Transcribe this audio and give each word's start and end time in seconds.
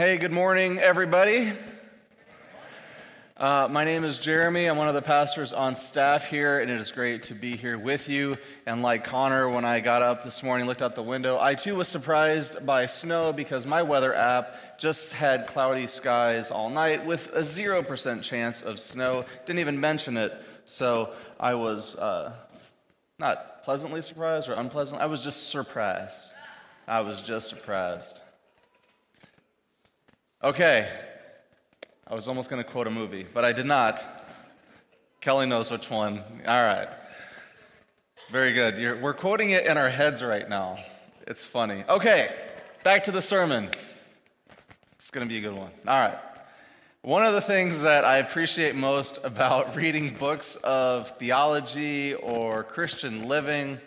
Hey, 0.00 0.16
good 0.16 0.32
morning, 0.32 0.78
everybody. 0.78 1.52
Uh, 3.36 3.68
my 3.70 3.84
name 3.84 4.02
is 4.02 4.16
Jeremy. 4.16 4.64
I'm 4.64 4.78
one 4.78 4.88
of 4.88 4.94
the 4.94 5.02
pastors 5.02 5.52
on 5.52 5.76
staff 5.76 6.24
here, 6.24 6.60
and 6.60 6.70
it 6.70 6.80
is 6.80 6.90
great 6.90 7.24
to 7.24 7.34
be 7.34 7.54
here 7.54 7.78
with 7.78 8.08
you. 8.08 8.38
And 8.64 8.80
like 8.80 9.04
Connor, 9.04 9.50
when 9.50 9.66
I 9.66 9.80
got 9.80 10.00
up 10.00 10.24
this 10.24 10.42
morning, 10.42 10.66
looked 10.66 10.80
out 10.80 10.94
the 10.94 11.02
window, 11.02 11.38
I 11.38 11.54
too 11.54 11.76
was 11.76 11.86
surprised 11.86 12.64
by 12.64 12.86
snow 12.86 13.30
because 13.30 13.66
my 13.66 13.82
weather 13.82 14.14
app 14.14 14.78
just 14.78 15.12
had 15.12 15.46
cloudy 15.46 15.86
skies 15.86 16.50
all 16.50 16.70
night 16.70 17.04
with 17.04 17.26
a 17.34 17.42
0% 17.42 18.22
chance 18.22 18.62
of 18.62 18.80
snow. 18.80 19.26
Didn't 19.44 19.58
even 19.58 19.78
mention 19.78 20.16
it. 20.16 20.32
So 20.64 21.12
I 21.38 21.52
was 21.52 21.94
uh, 21.96 22.32
not 23.18 23.64
pleasantly 23.64 24.00
surprised 24.00 24.48
or 24.48 24.54
unpleasant. 24.54 25.02
I 25.02 25.04
was 25.04 25.22
just 25.22 25.50
surprised. 25.50 26.32
I 26.88 27.02
was 27.02 27.20
just 27.20 27.50
surprised. 27.50 28.22
Okay. 30.42 30.88
I 32.06 32.14
was 32.14 32.26
almost 32.26 32.48
going 32.48 32.64
to 32.64 32.68
quote 32.68 32.86
a 32.86 32.90
movie, 32.90 33.26
but 33.34 33.44
I 33.44 33.52
did 33.52 33.66
not. 33.66 34.02
Kelly 35.20 35.44
knows 35.44 35.70
which 35.70 35.90
one. 35.90 36.24
All 36.46 36.64
right. 36.64 36.88
Very 38.32 38.54
good. 38.54 38.78
You're, 38.78 38.98
we're 38.98 39.12
quoting 39.12 39.50
it 39.50 39.66
in 39.66 39.76
our 39.76 39.90
heads 39.90 40.22
right 40.22 40.48
now. 40.48 40.78
It's 41.26 41.44
funny. 41.44 41.84
Okay, 41.86 42.34
back 42.82 43.04
to 43.04 43.12
the 43.12 43.20
sermon. 43.20 43.68
It's 44.92 45.10
going 45.10 45.28
to 45.28 45.30
be 45.30 45.36
a 45.36 45.42
good 45.42 45.54
one. 45.54 45.72
All 45.86 46.00
right. 46.00 46.18
One 47.02 47.22
of 47.22 47.34
the 47.34 47.42
things 47.42 47.82
that 47.82 48.06
I 48.06 48.16
appreciate 48.16 48.74
most 48.74 49.18
about 49.24 49.76
reading 49.76 50.14
books 50.14 50.56
of 50.64 51.18
theology 51.18 52.14
or 52.14 52.64
Christian 52.64 53.28
living 53.28 53.78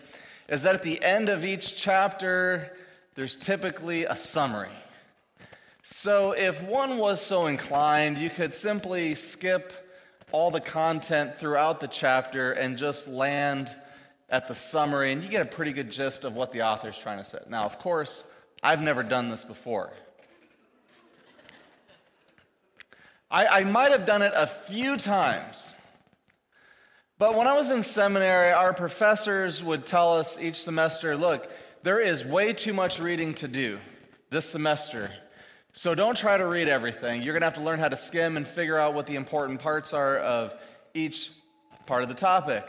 is 0.49 0.61
that 0.61 0.75
at 0.75 0.83
the 0.83 1.03
end 1.03 1.29
of 1.29 1.43
each 1.43 1.75
chapter, 1.75 2.77
there's 3.15 3.35
typically 3.35 4.05
a 4.05 4.15
summary. 4.15 4.69
So, 5.85 6.31
if 6.31 6.63
one 6.63 6.97
was 6.97 7.21
so 7.21 7.47
inclined, 7.47 8.17
you 8.17 8.29
could 8.29 8.53
simply 8.53 9.15
skip 9.15 9.73
all 10.31 10.49
the 10.49 10.61
content 10.61 11.37
throughout 11.37 11.81
the 11.81 11.89
chapter 11.89 12.53
and 12.53 12.77
just 12.77 13.09
land 13.09 13.69
at 14.29 14.47
the 14.47 14.55
summary, 14.55 15.11
and 15.11 15.21
you 15.21 15.29
get 15.29 15.41
a 15.41 15.49
pretty 15.49 15.73
good 15.73 15.91
gist 15.91 16.23
of 16.23 16.37
what 16.37 16.53
the 16.53 16.61
author's 16.61 16.97
trying 16.97 17.17
to 17.17 17.25
say. 17.25 17.39
Now, 17.49 17.65
of 17.65 17.79
course, 17.79 18.23
I've 18.63 18.81
never 18.81 19.03
done 19.03 19.27
this 19.27 19.43
before. 19.43 19.91
I, 23.29 23.47
I 23.47 23.63
might 23.65 23.91
have 23.91 24.05
done 24.05 24.21
it 24.21 24.31
a 24.33 24.47
few 24.47 24.95
times. 24.95 25.75
But 27.17 27.35
when 27.35 27.45
I 27.45 27.55
was 27.55 27.71
in 27.71 27.83
seminary, 27.83 28.53
our 28.53 28.73
professors 28.73 29.61
would 29.61 29.85
tell 29.85 30.13
us 30.13 30.37
each 30.39 30.63
semester 30.63 31.17
look, 31.17 31.51
there 31.83 31.99
is 31.99 32.23
way 32.23 32.53
too 32.53 32.71
much 32.71 33.01
reading 33.01 33.33
to 33.35 33.49
do 33.49 33.79
this 34.29 34.49
semester. 34.49 35.11
So 35.75 35.95
don't 35.95 36.15
try 36.15 36.37
to 36.37 36.45
read 36.45 36.67
everything. 36.67 37.23
You're 37.23 37.33
going 37.33 37.41
to 37.41 37.47
have 37.47 37.55
to 37.55 37.61
learn 37.61 37.79
how 37.79 37.89
to 37.89 37.97
skim 37.97 38.37
and 38.37 38.47
figure 38.47 38.77
out 38.77 38.93
what 38.93 39.07
the 39.07 39.15
important 39.15 39.59
parts 39.59 39.91
are 39.91 40.19
of 40.19 40.53
each 40.93 41.31
part 41.87 42.03
of 42.03 42.09
the 42.09 42.15
topic. 42.15 42.63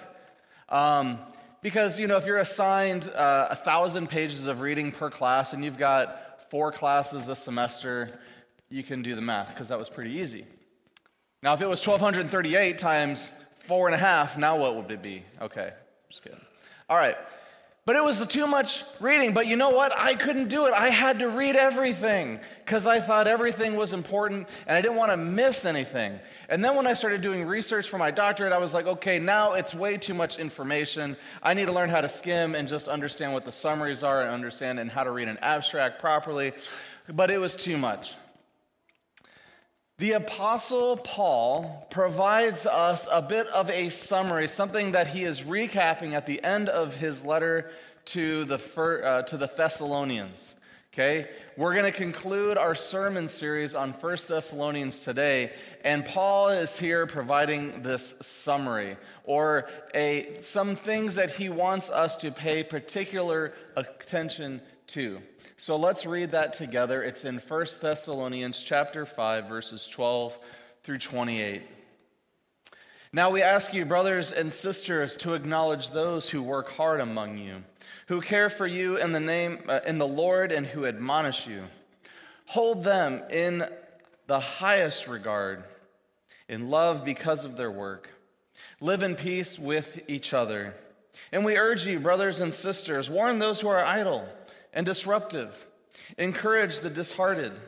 Um, 0.70 1.19
because, 1.60 2.00
you 2.00 2.06
know, 2.06 2.16
if 2.16 2.25
you're 2.25 2.38
assigned 2.38 3.10
uh, 3.10 3.48
a 3.50 3.56
thousand 3.56 4.08
pages 4.08 4.47
of 4.47 4.62
reading 4.62 4.91
per 4.91 5.10
class 5.10 5.52
and 5.52 5.62
you've 5.62 5.77
got 5.77 6.50
four 6.50 6.72
classes 6.72 7.28
a 7.28 7.36
semester, 7.36 8.19
you 8.70 8.82
can 8.82 9.02
do 9.02 9.14
the 9.14 9.20
math 9.20 9.48
because 9.48 9.69
that 9.69 9.78
was 9.78 9.91
pretty 9.91 10.12
easy. 10.12 10.47
Now, 11.42 11.52
if 11.52 11.60
it 11.60 11.69
was 11.69 11.86
1,238 11.86 12.78
times 12.78 13.30
four 13.58 13.86
and 13.86 13.94
a 13.94 13.98
half, 13.98 14.38
now 14.38 14.56
what 14.56 14.77
would 14.77 14.91
it 14.91 15.02
be? 15.02 15.22
Okay, 15.42 15.75
just 16.08 16.22
kidding. 16.22 16.41
All 16.88 16.97
right. 16.97 17.16
But 17.87 17.97
it 17.97 18.03
was 18.03 18.27
too 18.27 18.47
much 18.47 18.83
reading. 18.99 19.35
But 19.35 19.47
you 19.47 19.57
know 19.57 19.69
what? 19.69 19.93
I 19.97 20.15
couldn't 20.15 20.49
do 20.49 20.67
it. 20.67 20.73
I 20.73 20.89
had 20.89 21.19
to 21.19 21.29
read 21.29 21.55
everything 21.55 22.41
because 22.65 22.87
I 22.87 22.99
thought 22.99 23.29
everything 23.29 23.77
was 23.77 23.93
important 23.93 24.49
and 24.67 24.75
I 24.75 24.81
didn't 24.81 24.97
want 24.97 25.11
to 25.11 25.19
miss 25.19 25.67
anything. 25.67 26.19
And 26.49 26.65
then 26.65 26.77
when 26.77 26.87
I 26.87 26.95
started 26.95 27.21
doing 27.21 27.45
research 27.45 27.91
for 27.91 27.99
my 27.99 28.11
doctorate, 28.11 28.55
I 28.55 28.59
was 28.59 28.73
like, 28.73 28.87
okay, 28.87 29.19
now 29.19 29.53
it's 29.53 29.75
way 29.75 29.99
too 29.99 30.15
much 30.15 30.39
information. 30.39 31.15
I 31.43 31.53
need 31.53 31.67
to 31.67 31.73
learn 31.73 31.91
how 31.91 32.00
to 32.00 32.09
skim 32.09 32.55
and 32.55 32.67
just 32.67 32.89
understand 32.89 33.34
what 33.34 33.44
the 33.44 33.53
summaries 33.53 34.03
are 34.03 34.23
and 34.23 34.31
understand 34.31 34.81
and 34.81 34.91
how 34.91 35.05
to 35.05 35.11
read 35.11 35.28
an 35.28 35.39
abstract 35.43 36.00
properly. 36.00 36.55
But 37.12 37.31
it 37.31 37.39
was 37.39 37.55
too 37.55 37.77
much. 37.77 38.15
The 39.99 40.15
Apostle 40.15 40.97
Paul 40.97 41.87
provides 41.88 42.66
us 42.66 43.06
a 43.12 43.22
bit 43.22 43.47
of 43.47 43.71
a 43.71 43.91
summary, 43.91 44.49
something 44.49 44.91
that 44.91 45.06
he 45.06 45.22
is 45.22 45.43
recapping 45.43 46.15
at 46.15 46.27
the 46.27 46.43
end 46.43 46.69
of 46.69 46.97
his 46.97 47.22
letter 47.25 47.71
to 48.06 48.44
the, 48.44 48.56
uh, 48.56 49.22
to 49.22 49.37
the 49.37 49.47
Thessalonians. 49.47 50.56
Okay? 50.93 51.28
We're 51.56 51.75
going 51.75 51.84
to 51.84 51.97
conclude 51.97 52.59
our 52.59 52.75
sermon 52.75 53.28
series 53.28 53.77
on 53.77 53.93
1 53.93 54.16
Thessalonians 54.28 55.05
today, 55.05 55.53
and 55.84 56.05
Paul 56.05 56.49
is 56.49 56.76
here 56.76 57.06
providing 57.06 57.82
this 57.82 58.15
summary 58.21 58.97
or 59.22 59.69
a, 59.94 60.38
some 60.41 60.75
things 60.75 61.15
that 61.15 61.31
he 61.31 61.50
wants 61.50 61.88
us 61.88 62.16
to 62.16 62.32
pay 62.32 62.65
particular 62.65 63.53
attention 63.76 64.61
to. 64.89 65.21
So 65.56 65.77
let's 65.77 66.06
read 66.06 66.33
that 66.33 66.53
together. 66.53 67.03
It's 67.03 67.25
in 67.25 67.39
1 67.39 67.67
Thessalonians 67.81 68.62
chapter 68.62 69.06
5 69.06 69.49
verses 69.49 69.87
12 69.87 70.39
through 70.83 70.99
28. 70.99 71.62
Now 73.12 73.31
we 73.31 73.43
ask 73.43 73.73
you, 73.73 73.84
brothers 73.84 74.33
and 74.33 74.53
sisters, 74.53 75.17
to 75.19 75.34
acknowledge 75.34 75.91
those 75.91 76.28
who 76.28 76.43
work 76.43 76.71
hard 76.71 77.00
among 77.00 77.39
you, 77.39 77.62
who 78.09 78.21
care 78.21 78.50
for 78.50 78.67
you 78.67 78.97
in 78.97 79.12
the 79.12 79.21
name 79.21 79.61
uh, 79.69 79.81
in 79.87 79.99
the 79.99 80.06
Lord 80.06 80.50
and 80.50 80.67
who 80.67 80.84
admonish 80.84 81.47
you. 81.47 81.62
Hold 82.47 82.83
them 82.83 83.23
in 83.31 83.65
the 84.27 84.41
highest 84.41 85.06
regard, 85.06 85.62
in 86.49 86.71
love 86.71 87.05
because 87.05 87.44
of 87.44 87.56
their 87.56 87.71
work. 87.71 88.11
Live 88.81 89.03
in 89.03 89.15
peace 89.15 89.59
with 89.59 90.00
each 90.09 90.34
other. 90.34 90.75
And 91.31 91.44
we 91.44 91.56
urge 91.56 91.87
you, 91.87 92.00
brothers 92.00 92.41
and 92.41 92.53
sisters, 92.53 93.09
warn 93.09 93.39
those 93.39 93.61
who 93.61 93.69
are 93.69 93.84
idle 93.84 94.28
and 94.75 94.85
disruptive. 94.85 95.67
Encourage 96.19 96.81
the 96.81 96.91
disheartened. 96.91 97.59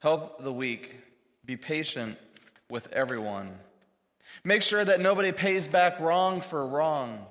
Help 0.00 0.42
the 0.42 0.52
weak. 0.52 0.96
Be 1.44 1.56
patient 1.56 2.18
with 2.68 2.90
everyone. 2.92 3.50
Make 4.42 4.62
sure 4.62 4.84
that 4.84 5.00
nobody 5.00 5.32
pays 5.32 5.68
back 5.68 6.00
wrong 6.00 6.40
for 6.40 6.66
wrong, 6.66 7.26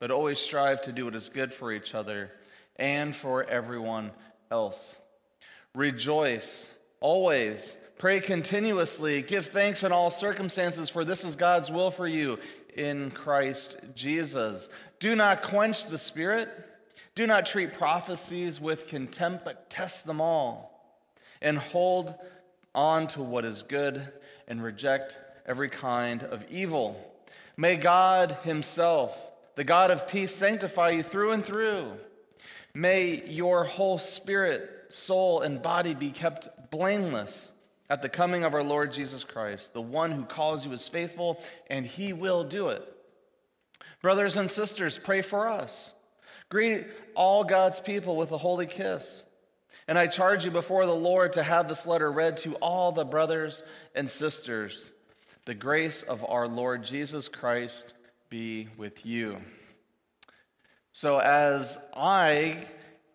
but 0.00 0.10
always 0.10 0.38
strive 0.38 0.82
to 0.82 0.92
do 0.92 1.04
what 1.04 1.14
is 1.14 1.28
good 1.28 1.54
for 1.54 1.72
each 1.72 1.94
other 1.94 2.32
and 2.76 3.14
for 3.14 3.44
everyone 3.44 4.10
else. 4.50 4.98
Rejoice 5.74 6.72
always. 7.00 7.74
Pray 7.98 8.20
continuously. 8.20 9.22
Give 9.22 9.46
thanks 9.46 9.84
in 9.84 9.92
all 9.92 10.10
circumstances, 10.10 10.88
for 10.88 11.04
this 11.04 11.24
is 11.24 11.36
God's 11.36 11.70
will 11.70 11.90
for 11.90 12.06
you 12.06 12.38
in 12.74 13.10
Christ 13.10 13.78
Jesus. 13.94 14.68
Do 14.98 15.14
not 15.14 15.42
quench 15.42 15.86
the 15.86 15.98
Spirit. 15.98 16.48
Do 17.18 17.26
not 17.26 17.46
treat 17.46 17.72
prophecies 17.72 18.60
with 18.60 18.86
contempt, 18.86 19.44
but 19.44 19.68
test 19.68 20.06
them 20.06 20.20
all. 20.20 20.88
And 21.42 21.58
hold 21.58 22.14
on 22.76 23.08
to 23.08 23.22
what 23.24 23.44
is 23.44 23.64
good 23.64 24.06
and 24.46 24.62
reject 24.62 25.18
every 25.44 25.68
kind 25.68 26.22
of 26.22 26.44
evil. 26.48 26.96
May 27.56 27.74
God 27.74 28.38
Himself, 28.44 29.18
the 29.56 29.64
God 29.64 29.90
of 29.90 30.06
peace, 30.06 30.32
sanctify 30.32 30.90
you 30.90 31.02
through 31.02 31.32
and 31.32 31.44
through. 31.44 31.90
May 32.72 33.26
your 33.26 33.64
whole 33.64 33.98
spirit, 33.98 34.70
soul, 34.88 35.40
and 35.40 35.60
body 35.60 35.94
be 35.94 36.10
kept 36.10 36.70
blameless 36.70 37.50
at 37.90 38.00
the 38.00 38.08
coming 38.08 38.44
of 38.44 38.54
our 38.54 38.62
Lord 38.62 38.92
Jesus 38.92 39.24
Christ. 39.24 39.72
The 39.72 39.82
one 39.82 40.12
who 40.12 40.24
calls 40.24 40.64
you 40.64 40.70
is 40.70 40.86
faithful, 40.86 41.42
and 41.68 41.84
He 41.84 42.12
will 42.12 42.44
do 42.44 42.68
it. 42.68 42.86
Brothers 44.02 44.36
and 44.36 44.48
sisters, 44.48 44.96
pray 44.96 45.20
for 45.20 45.48
us. 45.48 45.94
Greet 46.48 46.86
all 47.14 47.44
God's 47.44 47.80
people 47.80 48.16
with 48.16 48.32
a 48.32 48.38
holy 48.38 48.66
kiss. 48.66 49.24
And 49.86 49.98
I 49.98 50.06
charge 50.06 50.44
you 50.44 50.50
before 50.50 50.86
the 50.86 50.94
Lord 50.94 51.34
to 51.34 51.42
have 51.42 51.68
this 51.68 51.86
letter 51.86 52.10
read 52.10 52.38
to 52.38 52.54
all 52.56 52.92
the 52.92 53.04
brothers 53.04 53.62
and 53.94 54.10
sisters. 54.10 54.92
The 55.46 55.54
grace 55.54 56.02
of 56.02 56.24
our 56.28 56.46
Lord 56.46 56.84
Jesus 56.84 57.28
Christ 57.28 57.92
be 58.28 58.68
with 58.76 59.06
you. 59.06 59.38
So, 60.92 61.18
as 61.18 61.78
I 61.96 62.66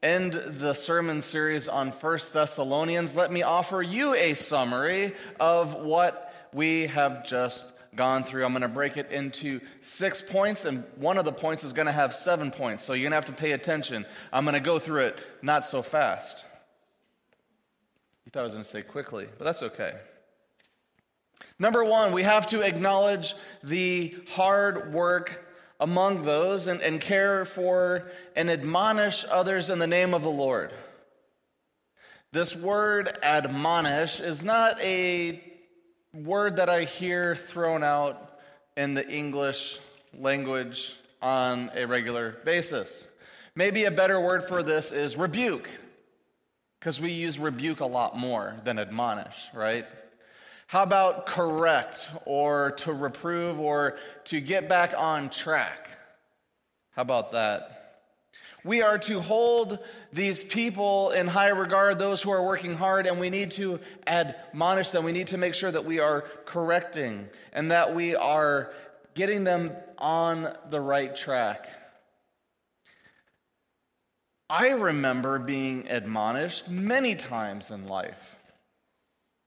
end 0.01 0.33
the 0.59 0.73
sermon 0.73 1.21
series 1.21 1.67
on 1.67 1.91
First 1.91 2.33
Thessalonians, 2.33 3.13
let 3.13 3.31
me 3.31 3.43
offer 3.43 3.81
you 3.81 4.15
a 4.15 4.33
summary 4.33 5.13
of 5.39 5.75
what 5.75 6.33
we 6.53 6.87
have 6.87 7.25
just 7.25 7.65
gone 7.95 8.23
through. 8.23 8.45
I'm 8.45 8.51
going 8.51 8.61
to 8.61 8.67
break 8.67 8.97
it 8.97 9.11
into 9.11 9.59
six 9.81 10.21
points, 10.21 10.65
and 10.65 10.83
one 10.95 11.17
of 11.17 11.25
the 11.25 11.31
points 11.31 11.63
is 11.63 11.73
going 11.73 11.85
to 11.85 11.91
have 11.91 12.15
seven 12.15 12.51
points. 12.51 12.83
So 12.83 12.93
you're 12.93 13.09
going 13.09 13.11
to 13.11 13.27
have 13.27 13.35
to 13.35 13.41
pay 13.41 13.51
attention. 13.51 14.05
I'm 14.31 14.45
going 14.45 14.53
to 14.53 14.59
go 14.59 14.79
through 14.79 15.05
it 15.07 15.19
not 15.41 15.65
so 15.65 15.81
fast. 15.81 16.45
You 18.25 18.31
thought 18.31 18.41
I 18.41 18.45
was 18.45 18.53
going 18.53 18.63
to 18.63 18.69
say 18.69 18.81
quickly, 18.81 19.27
but 19.37 19.45
that's 19.45 19.63
okay. 19.63 19.93
Number 21.59 21.83
one, 21.83 22.13
we 22.13 22.23
have 22.23 22.47
to 22.47 22.61
acknowledge 22.61 23.35
the 23.63 24.15
hard 24.29 24.93
work 24.93 25.45
among 25.79 26.23
those 26.23 26.67
and, 26.67 26.81
and 26.81 26.99
care 26.99 27.45
for 27.45 28.09
and 28.35 28.49
admonish 28.49 29.25
others 29.29 29.69
in 29.69 29.79
the 29.79 29.87
name 29.87 30.13
of 30.13 30.23
the 30.23 30.29
Lord. 30.29 30.73
This 32.31 32.55
word 32.55 33.17
admonish 33.21 34.19
is 34.19 34.43
not 34.43 34.79
a 34.81 35.52
word 36.13 36.57
that 36.57 36.69
I 36.69 36.83
hear 36.83 37.35
thrown 37.35 37.83
out 37.83 38.39
in 38.77 38.93
the 38.93 39.07
English 39.07 39.79
language 40.13 40.93
on 41.21 41.71
a 41.73 41.85
regular 41.85 42.37
basis. 42.45 43.07
Maybe 43.55 43.85
a 43.85 43.91
better 43.91 44.19
word 44.19 44.43
for 44.43 44.61
this 44.61 44.91
is 44.91 45.17
rebuke, 45.17 45.69
because 46.79 47.01
we 47.01 47.11
use 47.11 47.39
rebuke 47.39 47.79
a 47.79 47.85
lot 47.85 48.17
more 48.17 48.55
than 48.63 48.77
admonish, 48.77 49.49
right? 49.53 49.85
How 50.67 50.83
about 50.83 51.25
correct 51.25 52.09
or 52.25 52.71
to 52.77 52.93
reprove 52.93 53.59
or 53.59 53.97
to 54.25 54.39
get 54.41 54.69
back 54.69 54.93
on 54.97 55.29
track? 55.29 55.89
How 56.91 57.01
about 57.03 57.31
that? 57.33 57.82
We 58.65 58.81
are 58.81 58.97
to 58.99 59.19
hold 59.19 59.79
these 60.13 60.41
people 60.41 61.11
in 61.11 61.27
high 61.27 61.49
regard, 61.49 61.99
those 61.99 62.21
who 62.21 62.31
are 62.31 62.43
working 62.43 62.75
hard, 62.75 63.07
and 63.07 63.19
we 63.19 63.29
need 63.29 63.51
to 63.51 63.79
admonish 64.07 64.91
them. 64.91 65.03
We 65.03 65.11
need 65.11 65.27
to 65.27 65.37
make 65.37 65.53
sure 65.53 65.71
that 65.71 65.83
we 65.83 65.99
are 65.99 66.23
correcting 66.45 67.27
and 67.51 67.71
that 67.71 67.93
we 67.93 68.15
are 68.15 68.71
getting 69.15 69.43
them 69.43 69.71
on 69.97 70.55
the 70.69 70.79
right 70.79 71.13
track. 71.15 71.67
I 74.49 74.69
remember 74.69 75.39
being 75.39 75.89
admonished 75.89 76.69
many 76.69 77.15
times 77.15 77.71
in 77.71 77.87
life. 77.87 78.37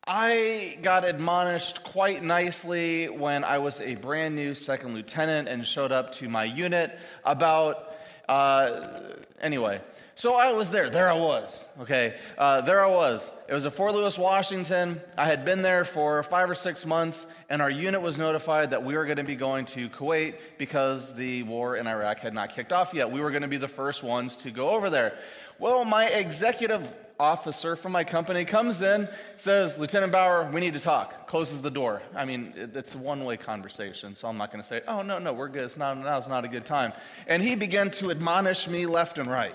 I 0.07 0.79
got 0.83 1.05
admonished 1.05 1.83
quite 1.83 2.23
nicely 2.23 3.09
when 3.09 3.45
I 3.45 3.59
was 3.59 3.81
a 3.81 3.97
brand 3.97 4.37
new 4.37 4.55
second 4.55 4.95
lieutenant 4.95 5.49
and 5.49 5.67
showed 5.67 5.91
up 5.91 6.13
to 6.15 6.29
my 6.29 6.45
unit 6.45 6.97
about, 7.25 7.86
uh, 8.29 9.15
anyway. 9.41 9.81
So 10.19 10.35
I 10.35 10.51
was 10.53 10.71
there. 10.71 10.89
There 10.89 11.11
I 11.11 11.13
was. 11.13 11.67
Okay. 11.79 12.15
Uh, 12.39 12.63
there 12.63 12.83
I 12.83 12.89
was. 12.89 13.31
It 13.49 13.53
was 13.53 13.67
at 13.67 13.75
Fort 13.75 13.95
Lewis, 13.95 14.17
Washington. 14.17 14.99
I 15.19 15.27
had 15.27 15.45
been 15.45 15.61
there 15.61 15.85
for 15.85 16.23
five 16.23 16.49
or 16.49 16.55
six 16.55 16.87
months, 16.87 17.27
and 17.51 17.61
our 17.61 17.69
unit 17.69 18.01
was 18.01 18.17
notified 18.17 18.71
that 18.71 18.83
we 18.83 18.97
were 18.97 19.05
going 19.05 19.19
to 19.19 19.25
be 19.25 19.37
going 19.37 19.67
to 19.67 19.91
Kuwait 19.91 20.37
because 20.57 21.15
the 21.15 21.43
war 21.43 21.77
in 21.77 21.87
Iraq 21.87 22.21
had 22.21 22.33
not 22.33 22.55
kicked 22.55 22.73
off 22.73 22.95
yet. 22.95 23.13
We 23.13 23.21
were 23.21 23.31
going 23.31 23.43
to 23.43 23.49
be 23.49 23.59
the 23.59 23.69
first 23.69 24.03
ones 24.03 24.39
to 24.39 24.51
go 24.51 24.71
over 24.71 24.89
there. 24.89 25.19
Well, 25.59 25.85
my 25.85 26.07
executive 26.07 26.89
officer 27.21 27.77
from 27.77 27.93
my 27.93 28.03
company 28.03 28.47
comes 28.47 28.81
in, 28.81 29.11
says, 29.37 29.77
Lieutenant 29.77 30.13
Bauer, 30.13 30.51
we 30.51 30.63
need 30.63 30.73
to 30.73 30.81
talk, 30.81 31.29
closes 31.29 31.61
the 31.61 31.71
door. 31.71 32.01
I 32.15 32.25
mean, 32.25 32.55
it's 32.57 32.95
a 32.95 32.99
one 32.99 33.23
way 33.27 33.37
conversation, 33.37 34.15
so 34.15 34.29
I'm 34.29 34.39
not 34.39 34.51
going 34.51 34.63
to 34.63 34.69
say, 34.69 34.81
oh, 34.89 35.03
no, 35.03 35.19
no, 35.19 35.35
we're 35.35 35.49
good. 35.49 35.65
It's 35.65 35.77
not, 35.77 35.99
now's 35.99 36.27
not 36.27 36.47
a 36.47 36.49
good 36.49 36.65
time. 36.65 36.95
And 37.27 37.43
he 37.43 37.55
began 37.55 37.91
to 37.93 38.11
admonish 38.11 38.67
me 38.67 38.87
left 38.87 39.19
and 39.19 39.31
right. 39.31 39.55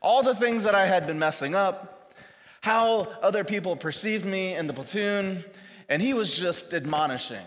All 0.00 0.22
the 0.22 0.34
things 0.34 0.62
that 0.62 0.74
I 0.74 0.86
had 0.86 1.06
been 1.06 1.18
messing 1.18 1.54
up, 1.54 2.12
how 2.60 3.08
other 3.22 3.44
people 3.44 3.76
perceived 3.76 4.24
me 4.24 4.54
in 4.54 4.66
the 4.66 4.72
platoon, 4.72 5.44
and 5.88 6.02
he 6.02 6.14
was 6.14 6.36
just 6.36 6.74
admonishing 6.74 7.44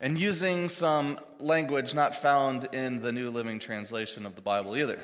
and 0.00 0.18
using 0.18 0.68
some 0.68 1.18
language 1.40 1.94
not 1.94 2.14
found 2.14 2.68
in 2.72 3.00
the 3.00 3.12
New 3.12 3.30
Living 3.30 3.58
Translation 3.58 4.26
of 4.26 4.34
the 4.34 4.42
Bible 4.42 4.76
either. 4.76 4.98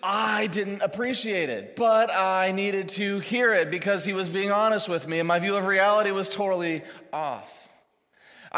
I 0.00 0.46
didn't 0.46 0.82
appreciate 0.82 1.50
it, 1.50 1.74
but 1.74 2.14
I 2.14 2.52
needed 2.52 2.88
to 2.90 3.18
hear 3.18 3.52
it 3.52 3.70
because 3.70 4.04
he 4.04 4.12
was 4.12 4.28
being 4.28 4.52
honest 4.52 4.88
with 4.88 5.08
me, 5.08 5.18
and 5.18 5.26
my 5.26 5.40
view 5.40 5.56
of 5.56 5.66
reality 5.66 6.12
was 6.12 6.28
totally 6.28 6.84
off. 7.12 7.67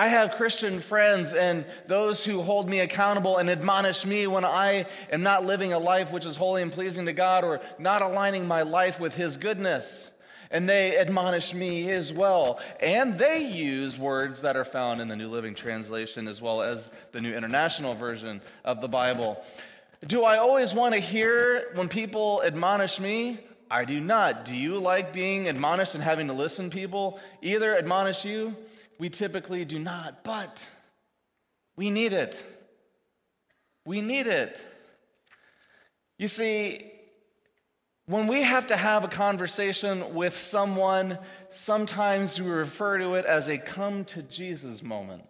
I 0.01 0.09
have 0.09 0.37
Christian 0.37 0.81
friends 0.81 1.35
and 1.35 1.63
those 1.87 2.25
who 2.25 2.41
hold 2.41 2.71
me 2.71 2.81
accountable 2.81 3.37
and 3.37 3.51
admonish 3.51 4.07
me 4.07 4.27
when 4.27 4.47
I 4.47 4.87
am 5.13 5.23
not 5.23 5.45
living 5.45 5.75
a 5.75 5.79
life 5.79 6.11
which 6.11 6.25
is 6.25 6.39
holy 6.39 6.63
and 6.63 6.73
pleasing 6.73 7.05
to 7.05 7.13
God 7.13 7.45
or 7.45 7.61
not 7.79 8.01
aligning 8.01 8.49
my 8.49 8.63
life 8.63 8.99
with 8.99 9.15
His 9.15 9.37
goodness. 9.37 10.11
And 10.51 10.67
they 10.67 10.97
admonish 10.97 11.53
me 11.53 11.91
as 11.91 12.15
well. 12.15 12.61
And 12.81 13.19
they 13.19 13.47
use 13.47 13.99
words 13.99 14.41
that 14.41 14.57
are 14.57 14.65
found 14.65 15.03
in 15.03 15.09
the 15.09 15.17
New 15.17 15.29
Living 15.29 15.55
Translation 15.55 16.29
as 16.29 16.41
well 16.41 16.63
as 16.63 16.91
the 17.13 17.21
New 17.21 17.35
International 17.35 17.93
Version 17.93 18.41
of 18.65 18.81
the 18.81 18.89
Bible. 18.89 19.45
Do 20.07 20.25
I 20.25 20.39
always 20.39 20.73
want 20.73 20.95
to 20.95 21.01
hear 21.01 21.73
when 21.75 21.89
people 21.89 22.41
admonish 22.43 22.99
me? 22.99 23.39
I 23.71 23.85
do 23.85 24.01
not. 24.01 24.47
Do 24.47 24.57
you 24.57 24.79
like 24.79 25.13
being 25.13 25.47
admonished 25.47 25.95
and 25.95 26.03
having 26.03 26.29
to 26.29 26.33
listen 26.33 26.71
to 26.71 26.75
people 26.75 27.21
either 27.43 27.77
admonish 27.77 28.25
you? 28.25 28.57
We 29.01 29.09
typically 29.09 29.65
do 29.65 29.79
not, 29.79 30.25
but 30.25 30.63
we 31.75 31.89
need 31.89 32.13
it. 32.13 32.45
We 33.87 34.03
need 34.03 34.27
it. 34.27 34.63
You 36.19 36.29
see, 36.29 36.93
when 38.05 38.27
we 38.27 38.43
have 38.43 38.67
to 38.67 38.77
have 38.77 39.03
a 39.05 39.09
conversation 39.09 40.13
with 40.13 40.37
someone, 40.37 41.19
sometimes 41.51 42.39
we 42.39 42.51
refer 42.51 42.99
to 42.99 43.15
it 43.15 43.25
as 43.25 43.49
a 43.49 43.57
come 43.57 44.05
to 44.05 44.23
Jesus 44.23 44.83
moment. 44.83 45.25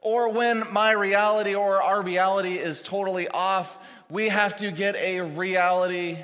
Or 0.00 0.32
when 0.32 0.64
my 0.72 0.90
reality 0.90 1.54
or 1.54 1.80
our 1.80 2.02
reality 2.02 2.58
is 2.58 2.82
totally 2.82 3.28
off, 3.28 3.78
we 4.08 4.28
have 4.28 4.56
to 4.56 4.72
get 4.72 4.96
a 4.96 5.20
reality 5.20 6.18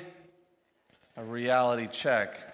a 1.15 1.23
reality 1.23 1.87
check. 1.87 2.46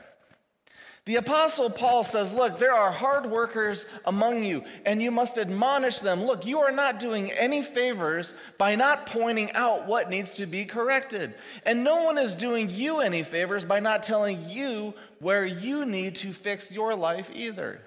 The 1.05 1.17
Apostle 1.17 1.69
Paul 1.69 2.05
says, 2.05 2.31
Look, 2.31 2.59
there 2.59 2.73
are 2.73 2.91
hard 2.91 3.25
workers 3.25 3.85
among 4.05 4.43
you, 4.43 4.63
and 4.85 5.01
you 5.01 5.11
must 5.11 5.37
admonish 5.37 5.99
them. 5.99 6.23
Look, 6.23 6.45
you 6.45 6.59
are 6.59 6.71
not 6.71 7.01
doing 7.01 7.29
any 7.31 7.61
favors 7.61 8.33
by 8.57 8.75
not 8.75 9.05
pointing 9.05 9.51
out 9.51 9.85
what 9.85 10.09
needs 10.09 10.31
to 10.35 10.45
be 10.45 10.63
corrected. 10.63 11.35
And 11.65 11.83
no 11.83 12.05
one 12.05 12.17
is 12.17 12.35
doing 12.35 12.69
you 12.69 12.99
any 12.99 13.23
favors 13.23 13.65
by 13.65 13.81
not 13.81 14.03
telling 14.03 14.49
you 14.49 14.93
where 15.19 15.45
you 15.45 15.85
need 15.85 16.15
to 16.17 16.31
fix 16.31 16.71
your 16.71 16.95
life 16.95 17.29
either. 17.33 17.81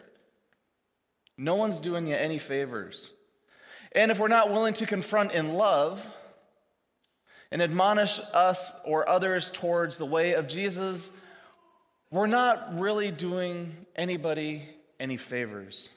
No 1.39 1.55
one's 1.55 1.81
doing 1.81 2.07
you 2.07 2.15
any 2.15 2.39
favors. 2.39 3.11
And 3.93 4.11
if 4.11 4.19
we're 4.19 4.29
not 4.29 4.51
willing 4.51 4.75
to 4.75 4.87
confront 4.87 5.33
in 5.33 5.55
love 5.55 6.07
and 7.51 7.63
admonish 7.63 8.21
us 8.35 8.71
or 8.85 9.09
others 9.09 9.51
towards 9.51 9.97
the 9.97 10.05
way 10.05 10.35
of 10.35 10.49
Jesus, 10.49 11.11
we're 12.11 12.27
not 12.27 12.79
really 12.79 13.11
doing 13.11 13.87
anybody 13.97 14.63
any 14.99 15.17
favors. 15.17 15.91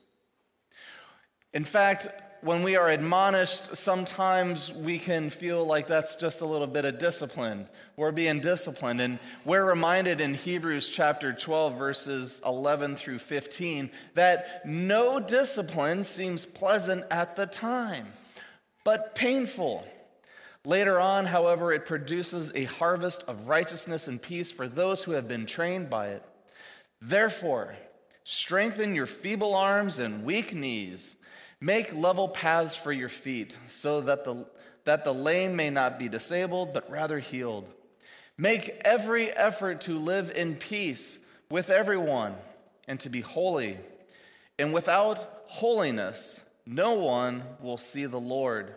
In 1.53 1.63
fact, 1.63 2.07
when 2.41 2.63
we 2.63 2.75
are 2.75 2.89
admonished, 2.89 3.75
sometimes 3.75 4.71
we 4.71 4.97
can 4.97 5.29
feel 5.29 5.65
like 5.65 5.87
that's 5.87 6.15
just 6.15 6.41
a 6.41 6.45
little 6.45 6.67
bit 6.67 6.85
of 6.85 6.97
discipline. 6.97 7.67
We're 7.97 8.11
being 8.11 8.39
disciplined. 8.39 9.01
And 9.01 9.19
we're 9.43 9.65
reminded 9.65 10.21
in 10.21 10.33
Hebrews 10.33 10.87
chapter 10.87 11.33
12, 11.33 11.77
verses 11.77 12.41
11 12.45 12.95
through 12.95 13.19
15, 13.19 13.89
that 14.13 14.65
no 14.65 15.19
discipline 15.19 16.05
seems 16.05 16.45
pleasant 16.45 17.03
at 17.11 17.35
the 17.35 17.45
time, 17.45 18.13
but 18.85 19.15
painful. 19.15 19.85
Later 20.65 20.99
on, 20.99 21.25
however, 21.25 21.71
it 21.71 21.85
produces 21.85 22.51
a 22.53 22.65
harvest 22.65 23.23
of 23.27 23.47
righteousness 23.47 24.07
and 24.07 24.21
peace 24.21 24.51
for 24.51 24.67
those 24.67 25.03
who 25.03 25.11
have 25.11 25.27
been 25.27 25.45
trained 25.45 25.89
by 25.89 26.09
it. 26.09 26.23
Therefore, 27.01 27.75
strengthen 28.25 28.93
your 28.93 29.05
feeble 29.05 29.55
arms 29.55 29.99
and 29.99 30.25
weak 30.25 30.53
knees. 30.53 31.15
Make 31.61 31.93
level 31.93 32.27
paths 32.27 32.75
for 32.75 32.91
your 32.91 33.09
feet, 33.09 33.55
so 33.69 34.01
that 34.01 34.23
the, 34.23 34.45
that 34.85 35.03
the 35.03 35.13
lame 35.13 35.55
may 35.55 35.69
not 35.69 35.99
be 35.99 36.09
disabled, 36.09 36.73
but 36.73 36.89
rather 36.89 37.19
healed. 37.19 37.69
Make 38.37 38.69
every 38.85 39.31
effort 39.31 39.81
to 39.81 39.97
live 39.97 40.31
in 40.31 40.55
peace 40.55 41.17
with 41.49 41.69
everyone 41.69 42.35
and 42.87 42.99
to 43.01 43.09
be 43.09 43.21
holy. 43.21 43.77
And 44.57 44.73
without 44.73 45.43
holiness, 45.47 46.39
no 46.65 46.93
one 46.93 47.43
will 47.61 47.77
see 47.77 48.05
the 48.05 48.19
Lord. 48.19 48.73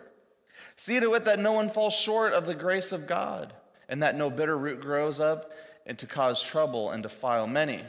See 0.75 0.99
to 0.99 1.13
it 1.13 1.25
that 1.25 1.39
no 1.39 1.53
one 1.53 1.69
falls 1.69 1.93
short 1.93 2.33
of 2.33 2.45
the 2.45 2.55
grace 2.55 2.91
of 2.91 3.07
God, 3.07 3.53
and 3.89 4.03
that 4.03 4.17
no 4.17 4.29
bitter 4.29 4.57
root 4.57 4.81
grows 4.81 5.19
up 5.19 5.51
and 5.85 5.97
to 5.99 6.07
cause 6.07 6.41
trouble 6.41 6.91
and 6.91 7.03
defile 7.03 7.47
many. 7.47 7.81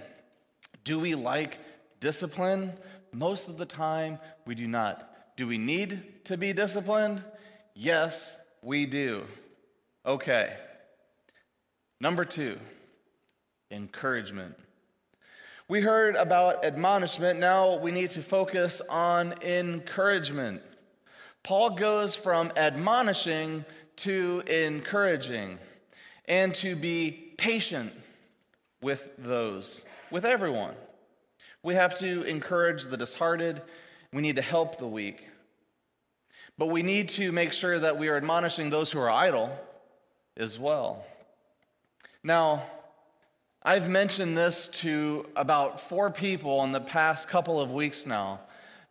Do 0.85 0.99
we 0.99 1.15
like 1.15 1.59
discipline? 2.01 2.73
Most 3.13 3.49
of 3.49 3.57
the 3.57 3.67
time, 3.67 4.19
we 4.45 4.55
do 4.55 4.67
not. 4.67 5.37
Do 5.37 5.47
we 5.47 5.59
need 5.59 6.25
to 6.25 6.37
be 6.37 6.53
disciplined? 6.53 7.23
Yes, 7.75 8.37
we 8.63 8.87
do. 8.87 9.25
Okay. 10.05 10.57
Number 12.01 12.25
two, 12.25 12.59
encouragement. 13.71 14.57
We 15.69 15.81
heard 15.81 16.17
about 16.17 16.65
admonishment. 16.65 17.41
Now 17.41 17.79
we 17.79 17.91
need 17.91 18.11
to 18.11 18.23
focus 18.23 18.83
on 18.91 19.35
encouragement. 19.43 20.61
Paul 21.45 21.71
goes 21.71 22.17
from 22.17 22.51
admonishing 22.57 23.67
to 23.97 24.43
encouraging 24.47 25.59
and 26.25 26.55
to 26.55 26.75
be 26.75 27.35
patient 27.37 27.93
with 28.81 29.11
those, 29.19 29.85
with 30.11 30.25
everyone. 30.25 30.75
We 31.63 31.75
have 31.75 31.99
to 31.99 32.23
encourage 32.23 32.85
the 32.85 32.97
disheartened, 32.97 33.61
we 34.11 34.23
need 34.23 34.37
to 34.37 34.43
help 34.43 34.79
the 34.79 34.87
weak. 34.87 35.27
But 36.57 36.67
we 36.67 36.83
need 36.83 37.11
to 37.11 37.31
make 37.31 37.53
sure 37.53 37.79
that 37.79 37.99
we 37.99 38.09
are 38.09 38.17
admonishing 38.17 38.71
those 38.71 38.91
who 38.91 39.01
are 39.01 39.11
idle 39.11 39.55
as 40.39 40.59
well. 40.59 41.05
Now, 42.23 42.63
I've 43.63 43.91
mentioned 43.91 44.37
this 44.37 44.69
to 44.69 45.27
about 45.37 45.79
four 45.79 46.11
people 46.11 46.65
in 46.65 46.73
the 46.73 46.81
past 46.81 47.29
couple 47.29 47.61
of 47.61 47.71
weeks 47.71 48.07
now 48.07 48.41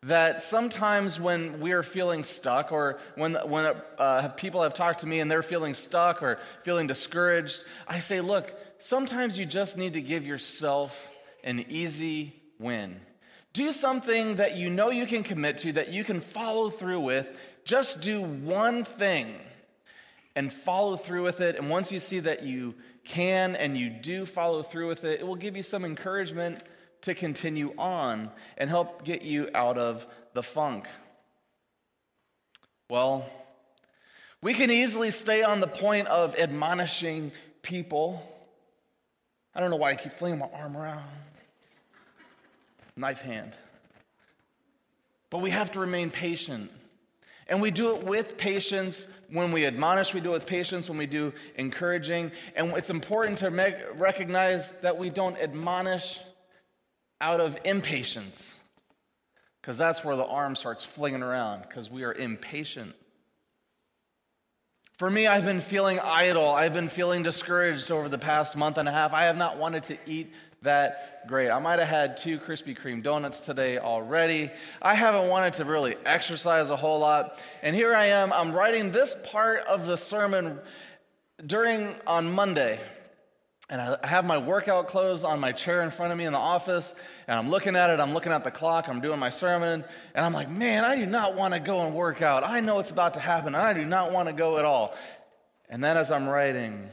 that 0.04 0.42
sometimes 0.42 1.18
when 1.18 1.60
we're 1.60 1.82
feeling 1.82 2.24
stuck 2.24 2.72
or 2.72 2.98
when, 3.14 3.34
when 3.34 3.74
uh, 3.98 4.28
people 4.28 4.62
have 4.62 4.74
talked 4.74 5.00
to 5.00 5.06
me 5.06 5.20
and 5.20 5.30
they're 5.30 5.42
feeling 5.42 5.72
stuck 5.72 6.22
or 6.22 6.38
feeling 6.62 6.86
discouraged, 6.86 7.62
I 7.88 8.00
say, 8.00 8.20
look, 8.20 8.54
sometimes 8.78 9.38
you 9.38 9.46
just 9.46 9.78
need 9.78 9.94
to 9.94 10.02
give 10.02 10.26
yourself 10.26 11.10
an 11.42 11.64
easy 11.70 12.34
win. 12.58 13.00
Do 13.54 13.72
something 13.72 14.36
that 14.36 14.56
you 14.56 14.68
know 14.68 14.90
you 14.90 15.06
can 15.06 15.22
commit 15.22 15.58
to, 15.58 15.72
that 15.72 15.90
you 15.90 16.04
can 16.04 16.20
follow 16.20 16.68
through 16.68 17.00
with. 17.00 17.34
Just 17.64 18.02
do 18.02 18.20
one 18.20 18.84
thing 18.84 19.34
and 20.36 20.52
follow 20.52 20.96
through 20.96 21.22
with 21.22 21.40
it. 21.40 21.56
And 21.56 21.70
once 21.70 21.90
you 21.90 21.98
see 21.98 22.18
that 22.20 22.42
you 22.42 22.74
can 23.04 23.56
and 23.56 23.76
you 23.76 23.88
do 23.88 24.26
follow 24.26 24.62
through 24.62 24.88
with 24.88 25.04
it, 25.04 25.20
it 25.20 25.26
will 25.26 25.36
give 25.36 25.56
you 25.56 25.62
some 25.62 25.84
encouragement 25.84 26.60
to 27.04 27.14
continue 27.14 27.74
on 27.76 28.30
and 28.56 28.68
help 28.70 29.04
get 29.04 29.22
you 29.22 29.48
out 29.54 29.76
of 29.76 30.06
the 30.32 30.42
funk. 30.42 30.86
Well, 32.88 33.28
we 34.40 34.54
can 34.54 34.70
easily 34.70 35.10
stay 35.10 35.42
on 35.42 35.60
the 35.60 35.66
point 35.66 36.08
of 36.08 36.36
admonishing 36.36 37.32
people. 37.62 38.22
I 39.54 39.60
don't 39.60 39.70
know 39.70 39.76
why 39.76 39.92
I 39.92 39.96
keep 39.96 40.12
flinging 40.12 40.38
my 40.38 40.48
arm 40.52 40.76
around. 40.76 41.04
Knife 42.96 43.20
hand. 43.20 43.52
But 45.30 45.38
we 45.38 45.50
have 45.50 45.72
to 45.72 45.80
remain 45.80 46.10
patient. 46.10 46.70
And 47.48 47.60
we 47.60 47.70
do 47.70 47.94
it 47.96 48.04
with 48.04 48.38
patience 48.38 49.06
when 49.30 49.52
we 49.52 49.66
admonish, 49.66 50.14
we 50.14 50.20
do 50.20 50.30
it 50.30 50.34
with 50.34 50.46
patience 50.46 50.88
when 50.88 50.96
we 50.96 51.06
do 51.06 51.32
encouraging. 51.56 52.32
And 52.56 52.72
it's 52.76 52.90
important 52.90 53.38
to 53.38 53.50
make, 53.50 53.74
recognize 53.96 54.72
that 54.80 54.96
we 54.96 55.10
don't 55.10 55.36
admonish 55.38 56.20
out 57.24 57.40
of 57.40 57.56
impatience, 57.64 58.54
because 59.62 59.78
that's 59.78 60.04
where 60.04 60.14
the 60.14 60.26
arm 60.26 60.54
starts 60.54 60.84
flinging 60.84 61.22
around, 61.22 61.62
because 61.62 61.90
we 61.90 62.04
are 62.04 62.12
impatient. 62.12 62.94
For 64.98 65.10
me, 65.10 65.26
I've 65.26 65.46
been 65.46 65.62
feeling 65.62 65.98
idle. 66.00 66.50
I've 66.50 66.74
been 66.74 66.90
feeling 66.90 67.22
discouraged 67.22 67.90
over 67.90 68.10
the 68.10 68.18
past 68.18 68.58
month 68.58 68.76
and 68.76 68.86
a 68.86 68.92
half. 68.92 69.14
I 69.14 69.24
have 69.24 69.38
not 69.38 69.56
wanted 69.56 69.84
to 69.84 69.96
eat 70.06 70.34
that 70.60 71.26
great. 71.26 71.48
I 71.48 71.58
might 71.60 71.78
have 71.78 71.88
had 71.88 72.18
two 72.18 72.38
Krispy 72.38 72.78
Kreme 72.78 73.02
donuts 73.02 73.40
today 73.40 73.78
already. 73.78 74.50
I 74.82 74.94
haven't 74.94 75.28
wanted 75.28 75.54
to 75.54 75.64
really 75.64 75.96
exercise 76.04 76.68
a 76.68 76.76
whole 76.76 76.98
lot. 76.98 77.42
And 77.62 77.74
here 77.74 77.94
I 77.94 78.06
am, 78.06 78.34
I'm 78.34 78.52
writing 78.52 78.92
this 78.92 79.16
part 79.24 79.60
of 79.64 79.86
the 79.86 79.96
sermon 79.96 80.58
during 81.46 81.94
on 82.06 82.30
Monday. 82.30 82.80
And 83.74 83.82
I 83.82 84.06
have 84.06 84.24
my 84.24 84.38
workout 84.38 84.86
clothes 84.86 85.24
on 85.24 85.40
my 85.40 85.50
chair 85.50 85.82
in 85.82 85.90
front 85.90 86.12
of 86.12 86.16
me 86.16 86.26
in 86.26 86.32
the 86.32 86.38
office, 86.38 86.94
and 87.26 87.36
I'm 87.36 87.50
looking 87.50 87.74
at 87.74 87.90
it, 87.90 87.98
I'm 87.98 88.14
looking 88.14 88.30
at 88.30 88.44
the 88.44 88.50
clock, 88.52 88.88
I'm 88.88 89.00
doing 89.00 89.18
my 89.18 89.30
sermon, 89.30 89.84
and 90.14 90.24
I'm 90.24 90.32
like, 90.32 90.48
man, 90.48 90.84
I 90.84 90.94
do 90.94 91.04
not 91.04 91.34
want 91.34 91.54
to 91.54 91.58
go 91.58 91.84
and 91.84 91.92
work 91.92 92.22
out. 92.22 92.44
I 92.44 92.60
know 92.60 92.78
it's 92.78 92.92
about 92.92 93.14
to 93.14 93.20
happen, 93.20 93.48
and 93.48 93.56
I 93.56 93.72
do 93.72 93.84
not 93.84 94.12
want 94.12 94.28
to 94.28 94.32
go 94.32 94.58
at 94.58 94.64
all. 94.64 94.94
And 95.68 95.82
then 95.82 95.96
as 95.96 96.12
I'm 96.12 96.28
writing, 96.28 96.88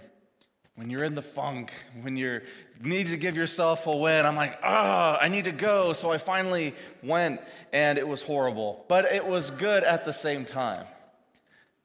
when 0.74 0.90
you're 0.90 1.04
in 1.04 1.14
the 1.14 1.22
funk, 1.22 1.72
when 2.02 2.18
you 2.18 2.42
need 2.82 3.10
to 3.10 3.18
give 3.18 3.38
yourself 3.38 3.86
a 3.86 3.96
win, 3.96 4.26
I'm 4.26 4.36
like, 4.36 4.58
ah, 4.64 5.20
oh, 5.20 5.24
I 5.24 5.28
need 5.28 5.44
to 5.44 5.52
go. 5.52 5.94
So 5.94 6.10
I 6.10 6.18
finally 6.18 6.74
went, 7.04 7.42
and 7.72 8.00
it 8.00 8.08
was 8.08 8.24
horrible. 8.24 8.86
But 8.88 9.06
it 9.06 9.28
was 9.28 9.52
good 9.52 9.84
at 9.84 10.04
the 10.04 10.14
same 10.14 10.46
time. 10.46 10.88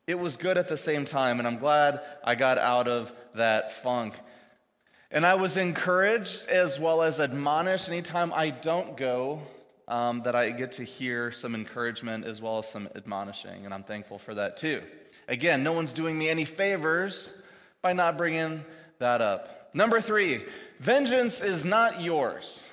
It 0.06 0.18
was 0.18 0.38
good 0.38 0.56
at 0.56 0.70
the 0.70 0.78
same 0.78 1.04
time, 1.04 1.38
and 1.38 1.46
I'm 1.46 1.58
glad 1.58 2.00
I 2.24 2.34
got 2.34 2.56
out 2.56 2.88
of 2.88 3.12
that 3.34 3.82
funk. 3.82 4.14
And 5.10 5.24
I 5.24 5.34
was 5.34 5.56
encouraged 5.56 6.48
as 6.48 6.80
well 6.80 7.02
as 7.02 7.20
admonished 7.20 7.88
anytime 7.88 8.32
I 8.32 8.50
don't 8.50 8.96
go, 8.96 9.40
um, 9.88 10.22
that 10.24 10.34
I 10.34 10.50
get 10.50 10.72
to 10.72 10.84
hear 10.84 11.30
some 11.30 11.54
encouragement 11.54 12.24
as 12.24 12.42
well 12.42 12.58
as 12.58 12.68
some 12.68 12.88
admonishing. 12.96 13.64
And 13.64 13.72
I'm 13.72 13.84
thankful 13.84 14.18
for 14.18 14.34
that 14.34 14.56
too. 14.56 14.82
Again, 15.28 15.62
no 15.62 15.72
one's 15.72 15.92
doing 15.92 16.18
me 16.18 16.28
any 16.28 16.44
favors 16.44 17.30
by 17.82 17.92
not 17.92 18.16
bringing 18.16 18.64
that 18.98 19.20
up. 19.20 19.70
Number 19.74 20.00
three, 20.00 20.44
vengeance 20.80 21.40
is 21.40 21.64
not 21.64 22.00
yours. 22.00 22.64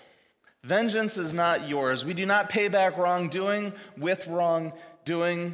Vengeance 0.64 1.18
is 1.18 1.34
not 1.34 1.68
yours. 1.68 2.06
We 2.06 2.14
do 2.14 2.26
not 2.26 2.50
pay 2.50 2.68
back 2.68 2.98
wrongdoing 2.98 3.74
with 3.98 4.28
wrongdoing. 4.28 5.54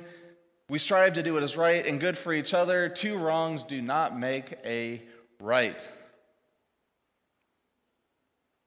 We 0.69 0.77
strive 0.77 1.13
to 1.13 1.23
do 1.23 1.33
what 1.33 1.43
is 1.43 1.57
right 1.57 1.85
and 1.85 1.99
good 1.99 2.17
for 2.17 2.31
each 2.31 2.53
other. 2.53 2.87
Two 2.87 3.17
wrongs 3.17 3.63
do 3.63 3.81
not 3.81 4.17
make 4.17 4.53
a 4.63 5.01
right 5.39 5.89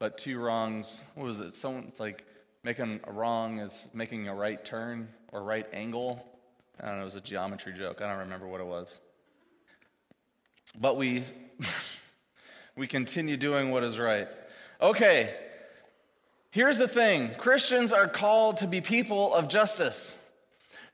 but 0.02 0.18
two 0.18 0.36
wrongs, 0.36 1.00
what 1.14 1.24
was 1.28 1.38
it? 1.38 1.54
Someone's 1.54 2.00
like 2.00 2.24
making 2.64 2.98
a 3.04 3.12
wrong 3.12 3.60
is 3.60 3.86
making 3.94 4.26
a 4.26 4.34
right 4.34 4.64
turn 4.64 5.06
or 5.30 5.44
right 5.44 5.64
angle. 5.72 6.26
I 6.80 6.86
don't 6.86 6.96
know, 6.96 7.02
it 7.02 7.04
was 7.04 7.14
a 7.14 7.20
geometry 7.20 7.72
joke. 7.72 8.02
I 8.02 8.08
don't 8.08 8.18
remember 8.18 8.48
what 8.48 8.60
it 8.60 8.66
was. 8.66 8.98
But 10.76 10.96
we 10.96 11.22
we 12.76 12.88
continue 12.88 13.36
doing 13.36 13.70
what 13.70 13.84
is 13.84 13.96
right. 13.96 14.26
Okay. 14.80 15.32
Here's 16.50 16.78
the 16.78 16.88
thing. 16.88 17.36
Christians 17.38 17.92
are 17.92 18.08
called 18.08 18.56
to 18.56 18.66
be 18.66 18.80
people 18.80 19.32
of 19.32 19.46
justice. 19.46 20.16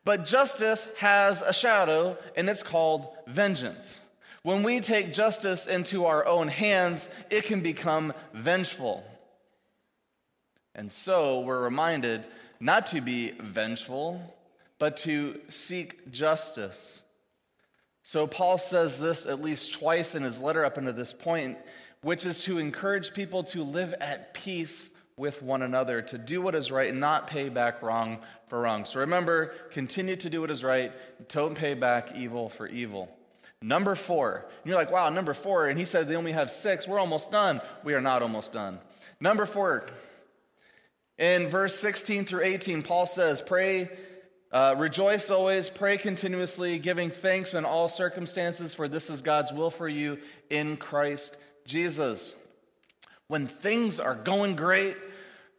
But 0.05 0.27
justice 0.27 0.87
has 0.99 1.41
a 1.41 1.55
shadow 1.55 2.19
and 2.37 2.47
it's 2.47 2.63
called 2.63 3.07
vengeance. 3.27 4.03
When 4.43 4.63
we 4.63 4.81
take 4.81 5.13
justice 5.13 5.67
into 5.67 6.07
our 6.07 6.27
own 6.27 6.49
hands, 6.49 7.09
it 7.31 7.45
can 7.45 7.61
become 7.61 8.13
vengeful. 8.33 9.05
And 10.75 10.93
so 10.93 11.41
we're 11.41 11.63
reminded 11.63 12.25
not 12.61 12.87
to 12.89 13.01
be 13.01 13.33
vengeful, 13.33 14.21
but 14.79 14.97
to 14.99 15.41
seek 15.49 16.11
justice. 16.11 17.01
So 18.05 18.27
Paul 18.27 18.59
says 18.59 18.99
this 18.99 19.27
at 19.27 19.43
least 19.43 19.73
twice 19.73 20.15
in 20.15 20.23
his 20.23 20.41
letter 20.41 20.65
up 20.65 20.77
until 20.77 20.93
this 20.93 21.13
point, 21.13 21.59
which 22.03 22.25
is 22.25 22.39
to 22.45 22.59
encourage 22.59 23.13
people 23.13 23.43
to 23.45 23.63
live 23.63 23.93
at 24.01 24.35
peace 24.35 24.91
with 25.17 25.43
one 25.43 25.63
another, 25.63 26.01
to 26.01 26.17
do 26.17 26.41
what 26.41 26.55
is 26.55 26.71
right 26.71 26.91
and 26.91 27.01
not 27.01 27.27
pay 27.27 27.49
back 27.49 27.83
wrong 27.83 28.19
for 28.47 28.61
wrong. 28.61 28.85
So 28.85 29.01
remember, 29.01 29.53
continue 29.73 30.15
to 30.17 30.31
do 30.31 30.41
what 30.41 30.51
is 30.51 30.63
right, 30.63 30.93
don't 31.29 31.57
pay 31.57 31.75
back 31.75 32.15
evil 32.15 32.49
for 32.49 32.69
evil. 32.69 33.11
Number 33.61 33.95
four. 33.95 34.47
And 34.63 34.67
you're 34.67 34.77
like, 34.77 34.91
wow, 34.91 35.09
number 35.11 35.35
four. 35.35 35.67
And 35.67 35.79
he 35.79 35.85
said 35.85 36.09
they 36.09 36.17
only 36.17 36.33
have 36.33 36.51
six. 36.51 36.87
We're 36.87 37.01
almost 37.01 37.31
done. 37.31 37.61
We 37.85 37.95
are 37.95 38.01
not 38.01 38.23
almost 38.23 38.53
done. 38.53 38.79
Number 39.21 39.47
four. 39.47 39.87
In 41.19 41.49
verse 41.49 41.79
16 41.81 42.27
through 42.27 42.45
18, 42.45 42.83
Paul 42.83 43.07
says, 43.07 43.41
Pray, 43.41 43.91
uh, 44.53 44.77
rejoice 44.79 45.31
always, 45.31 45.69
pray 45.69 45.99
continuously, 45.99 46.79
giving 46.79 47.11
thanks 47.11 47.55
in 47.55 47.65
all 47.65 47.89
circumstances, 47.89 48.73
for 48.73 48.89
this 48.89 49.11
is 49.11 49.21
God's 49.21 49.53
will 49.53 49.71
for 49.71 49.89
you 49.89 50.19
in 50.49 50.77
Christ 50.77 51.37
Jesus. 51.67 52.37
When 53.27 53.49
things 53.49 53.99
are 53.99 54.15
going 54.15 54.55
great, 54.55 54.97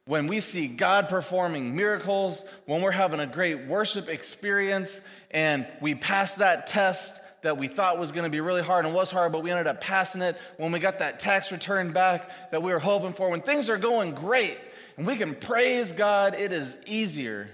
when 0.05 0.25
we 0.25 0.39
see 0.39 0.67
God 0.67 1.07
performing 1.07 1.75
miracles, 1.75 2.43
when 2.65 2.81
we're 2.81 2.89
having 2.89 3.19
a 3.19 3.27
great 3.27 3.67
worship 3.67 4.09
experience, 4.09 5.01
and 5.29 5.67
we 5.81 5.93
pass 5.93 6.35
that 6.35 6.65
test, 6.65 7.19
that 7.41 7.57
we 7.57 7.67
thought 7.67 7.97
was 7.97 8.11
going 8.11 8.23
to 8.23 8.29
be 8.29 8.41
really 8.41 8.61
hard 8.61 8.85
and 8.85 8.93
was 8.93 9.11
hard, 9.11 9.31
but 9.31 9.43
we 9.43 9.51
ended 9.51 9.67
up 9.67 9.81
passing 9.81 10.21
it 10.21 10.37
when 10.57 10.71
we 10.71 10.79
got 10.79 10.99
that 10.99 11.19
tax 11.19 11.51
return 11.51 11.91
back 11.91 12.51
that 12.51 12.61
we 12.61 12.71
were 12.71 12.79
hoping 12.79 13.13
for. 13.13 13.29
When 13.29 13.41
things 13.41 13.69
are 13.69 13.77
going 13.77 14.13
great 14.13 14.57
and 14.97 15.05
we 15.05 15.15
can 15.15 15.35
praise 15.35 15.91
God, 15.91 16.35
it 16.35 16.51
is 16.51 16.77
easier 16.85 17.49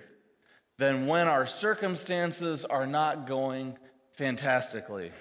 than 0.77 1.07
when 1.07 1.27
our 1.27 1.45
circumstances 1.45 2.65
are 2.65 2.87
not 2.87 3.27
going 3.27 3.77
fantastically. 4.13 5.11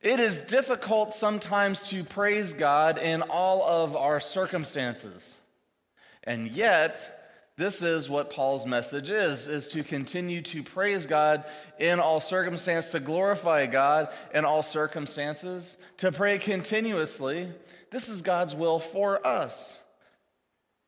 It 0.00 0.18
is 0.18 0.40
difficult 0.40 1.14
sometimes 1.14 1.80
to 1.90 2.02
praise 2.02 2.52
God 2.52 2.98
in 2.98 3.22
all 3.22 3.62
of 3.62 3.94
our 3.96 4.18
circumstances. 4.18 5.36
And 6.24 6.50
yet, 6.50 7.21
this 7.56 7.82
is 7.82 8.08
what 8.08 8.30
Paul's 8.30 8.66
message 8.66 9.10
is 9.10 9.46
is 9.46 9.68
to 9.68 9.84
continue 9.84 10.40
to 10.42 10.62
praise 10.62 11.06
God 11.06 11.44
in 11.78 12.00
all 12.00 12.18
circumstances, 12.18 12.92
to 12.92 13.00
glorify 13.00 13.66
God 13.66 14.08
in 14.32 14.44
all 14.44 14.62
circumstances, 14.62 15.76
to 15.98 16.10
pray 16.10 16.38
continuously. 16.38 17.48
This 17.90 18.08
is 18.08 18.22
God's 18.22 18.54
will 18.54 18.80
for 18.80 19.26
us. 19.26 19.78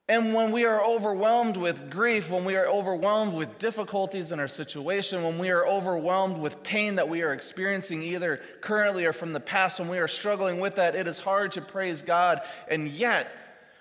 And 0.06 0.34
when 0.34 0.52
we 0.52 0.66
are 0.66 0.84
overwhelmed 0.84 1.56
with 1.56 1.90
grief, 1.90 2.30
when 2.30 2.44
we 2.44 2.56
are 2.56 2.66
overwhelmed 2.66 3.32
with 3.32 3.58
difficulties 3.58 4.32
in 4.32 4.40
our 4.40 4.48
situation, 4.48 5.22
when 5.22 5.38
we 5.38 5.50
are 5.50 5.66
overwhelmed 5.66 6.36
with 6.36 6.62
pain 6.62 6.96
that 6.96 7.08
we 7.08 7.22
are 7.22 7.32
experiencing 7.32 8.02
either 8.02 8.42
currently 8.60 9.06
or 9.06 9.14
from 9.14 9.32
the 9.32 9.40
past, 9.40 9.80
when 9.80 9.88
we 9.88 9.98
are 9.98 10.08
struggling 10.08 10.60
with 10.60 10.74
that, 10.74 10.94
it 10.94 11.08
is 11.08 11.20
hard 11.20 11.52
to 11.52 11.62
praise 11.62 12.02
God. 12.02 12.42
And 12.68 12.88
yet, 12.88 13.30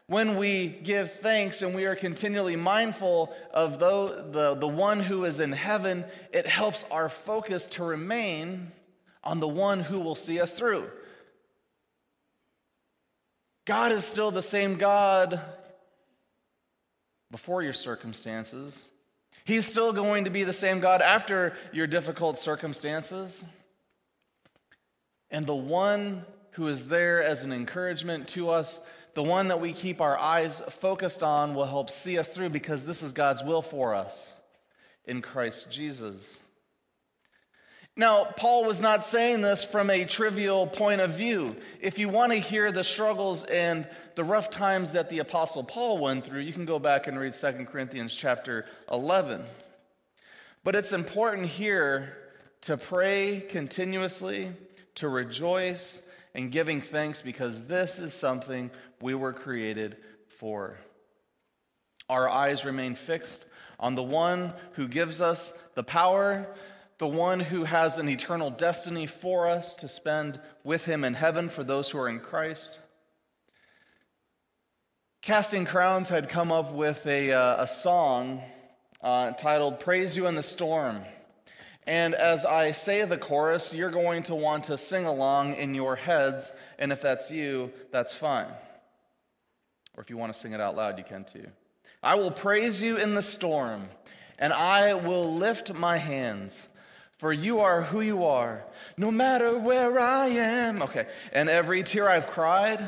when 0.08 0.38
we 0.38 0.68
give 0.68 1.14
thanks 1.14 1.62
and 1.62 1.74
we 1.74 1.86
are 1.86 1.96
continually 1.96 2.56
mindful 2.56 3.34
of 3.54 3.80
the, 3.80 4.26
the, 4.32 4.56
the 4.56 4.68
one 4.68 5.00
who 5.00 5.24
is 5.24 5.40
in 5.40 5.52
heaven, 5.52 6.06
it 6.32 6.46
helps 6.46 6.84
our 6.92 7.10
focus 7.10 7.68
to 7.68 7.84
remain 7.84 8.72
on 9.24 9.40
the 9.40 9.48
one 9.48 9.80
who 9.80 10.00
will 10.00 10.16
see 10.16 10.42
us 10.42 10.52
through. 10.54 10.90
God 13.66 13.94
is 13.94 14.04
still 14.04 14.32
the 14.32 14.42
same 14.42 14.76
God 14.76 15.40
before 17.32 17.64
your 17.64 17.74
circumstances. 17.74 18.84
He's 19.46 19.66
still 19.66 19.94
going 19.94 20.26
to 20.26 20.30
be 20.30 20.44
the 20.44 20.54
same 20.54 20.82
God 20.82 21.02
after 21.02 21.56
your 21.72 21.88
difficult 21.88 22.38
circumstances. 22.38 23.44
And 25.32 25.46
the 25.46 25.56
one 25.56 26.26
who 26.52 26.68
is 26.68 26.88
there 26.88 27.24
as 27.24 27.44
an 27.44 27.52
encouragement 27.52 28.28
to 28.30 28.50
us, 28.50 28.80
the 29.14 29.24
one 29.24 29.50
that 29.50 29.62
we 29.62 29.74
keep 29.74 30.02
our 30.02 30.18
eyes 30.18 30.62
focused 30.70 31.24
on, 31.24 31.54
will 31.54 31.66
help 31.66 31.90
see 31.90 32.18
us 32.18 32.28
through 32.28 32.50
because 32.50 32.86
this 32.86 33.02
is 33.02 33.12
God's 33.12 33.44
will 33.44 33.62
for 33.62 33.94
us 33.94 34.32
in 35.06 35.22
Christ 35.22 35.70
Jesus. 35.70 36.40
Now, 37.96 38.26
Paul 38.26 38.66
was 38.66 38.80
not 38.80 39.06
saying 39.06 39.42
this 39.42 39.64
from 39.64 39.92
a 39.92 40.06
trivial 40.06 40.66
point 40.66 41.00
of 41.00 41.12
view. 41.12 41.56
If 41.80 42.00
you 42.00 42.10
want 42.10 42.32
to 42.32 42.40
hear 42.40 42.72
the 42.72 42.84
struggles 42.84 43.44
and 43.44 43.88
the 44.16 44.24
rough 44.24 44.50
times 44.50 44.94
that 44.94 45.12
the 45.12 45.20
apostle 45.20 45.64
Paul 45.64 46.00
went 46.00 46.26
through, 46.26 46.42
you 46.42 46.54
can 46.54 46.66
go 46.66 46.80
back 46.80 47.06
and 47.06 47.20
read 47.20 47.36
2 47.36 47.52
Corinthians 47.66 48.16
chapter 48.16 48.66
11. 48.92 49.44
But 50.64 50.76
it's 50.76 50.92
important 50.92 51.50
here 51.50 52.18
to 52.62 52.78
pray 52.78 53.46
continuously, 53.48 54.52
to 54.96 55.08
rejoice, 55.08 56.02
and 56.34 56.52
giving 56.52 56.82
thanks 56.82 57.22
because 57.22 57.66
this 57.66 58.00
is 58.00 58.14
something 58.14 58.72
we 59.04 59.14
were 59.14 59.34
created 59.34 59.98
for. 60.40 60.78
Our 62.10 62.28
eyes 62.28 62.66
remain 62.66 62.96
fixed 62.96 63.46
on 63.80 63.94
the 63.94 64.04
one 64.04 64.54
who 64.74 64.88
gives 64.88 65.22
us 65.22 65.54
the 65.76 65.84
power 65.84 66.48
the 67.04 67.08
one 67.08 67.42
who 67.42 67.64
has 67.64 67.98
an 67.98 68.08
eternal 68.08 68.50
destiny 68.50 69.06
for 69.08 69.50
us 69.50 69.76
to 69.76 69.88
spend 69.88 70.40
with 70.64 70.86
him 70.86 71.04
in 71.04 71.14
heaven 71.14 71.50
for 71.50 71.64
those 71.64 71.90
who 71.90 71.98
are 71.98 72.08
in 72.08 72.20
Christ. 72.20 72.80
Casting 75.22 75.66
Crowns 75.66 76.10
had 76.10 76.30
come 76.30 76.52
up 76.52 76.72
with 76.72 77.06
a, 77.06 77.34
uh, 77.34 77.64
a 77.64 77.68
song 77.68 78.42
uh, 79.02 79.32
titled 79.32 79.80
Praise 79.80 80.16
You 80.16 80.28
in 80.28 80.36
the 80.36 80.44
Storm. 80.44 81.02
And 81.86 82.16
as 82.16 82.46
I 82.46 82.72
say 82.72 83.04
the 83.04 83.18
chorus, 83.18 83.74
you're 83.74 83.92
going 83.92 84.24
to 84.24 84.36
want 84.36 84.66
to 84.66 84.78
sing 84.78 85.06
along 85.06 85.56
in 85.56 85.76
your 85.76 85.98
heads, 85.98 86.54
and 86.80 86.94
if 86.94 87.02
that's 87.02 87.30
you, 87.30 87.72
that's 87.92 88.14
fine. 88.14 88.48
Or 89.96 90.02
if 90.02 90.10
you 90.10 90.18
want 90.18 90.34
to 90.34 90.40
sing 90.40 90.54
it 90.54 90.62
out 90.62 90.76
loud, 90.76 90.98
you 90.98 91.04
can 91.04 91.24
too. 91.24 91.48
I 92.02 92.16
will 92.16 92.32
praise 92.32 92.82
you 92.82 92.98
in 92.98 93.16
the 93.16 93.24
storm, 93.24 93.90
and 94.38 94.52
I 94.52 94.94
will 94.94 95.36
lift 95.36 95.74
my 95.74 95.98
hands. 95.98 96.68
For 97.18 97.32
you 97.32 97.62
are 97.62 97.84
who 97.84 98.02
you 98.02 98.26
are, 98.26 98.66
no 98.98 99.10
matter 99.10 99.58
where 99.58 99.98
I 99.98 100.28
am. 100.28 100.82
Okay. 100.82 101.08
And 101.32 101.48
every 101.48 101.84
tear 101.84 102.10
I've 102.10 102.28
cried, 102.28 102.86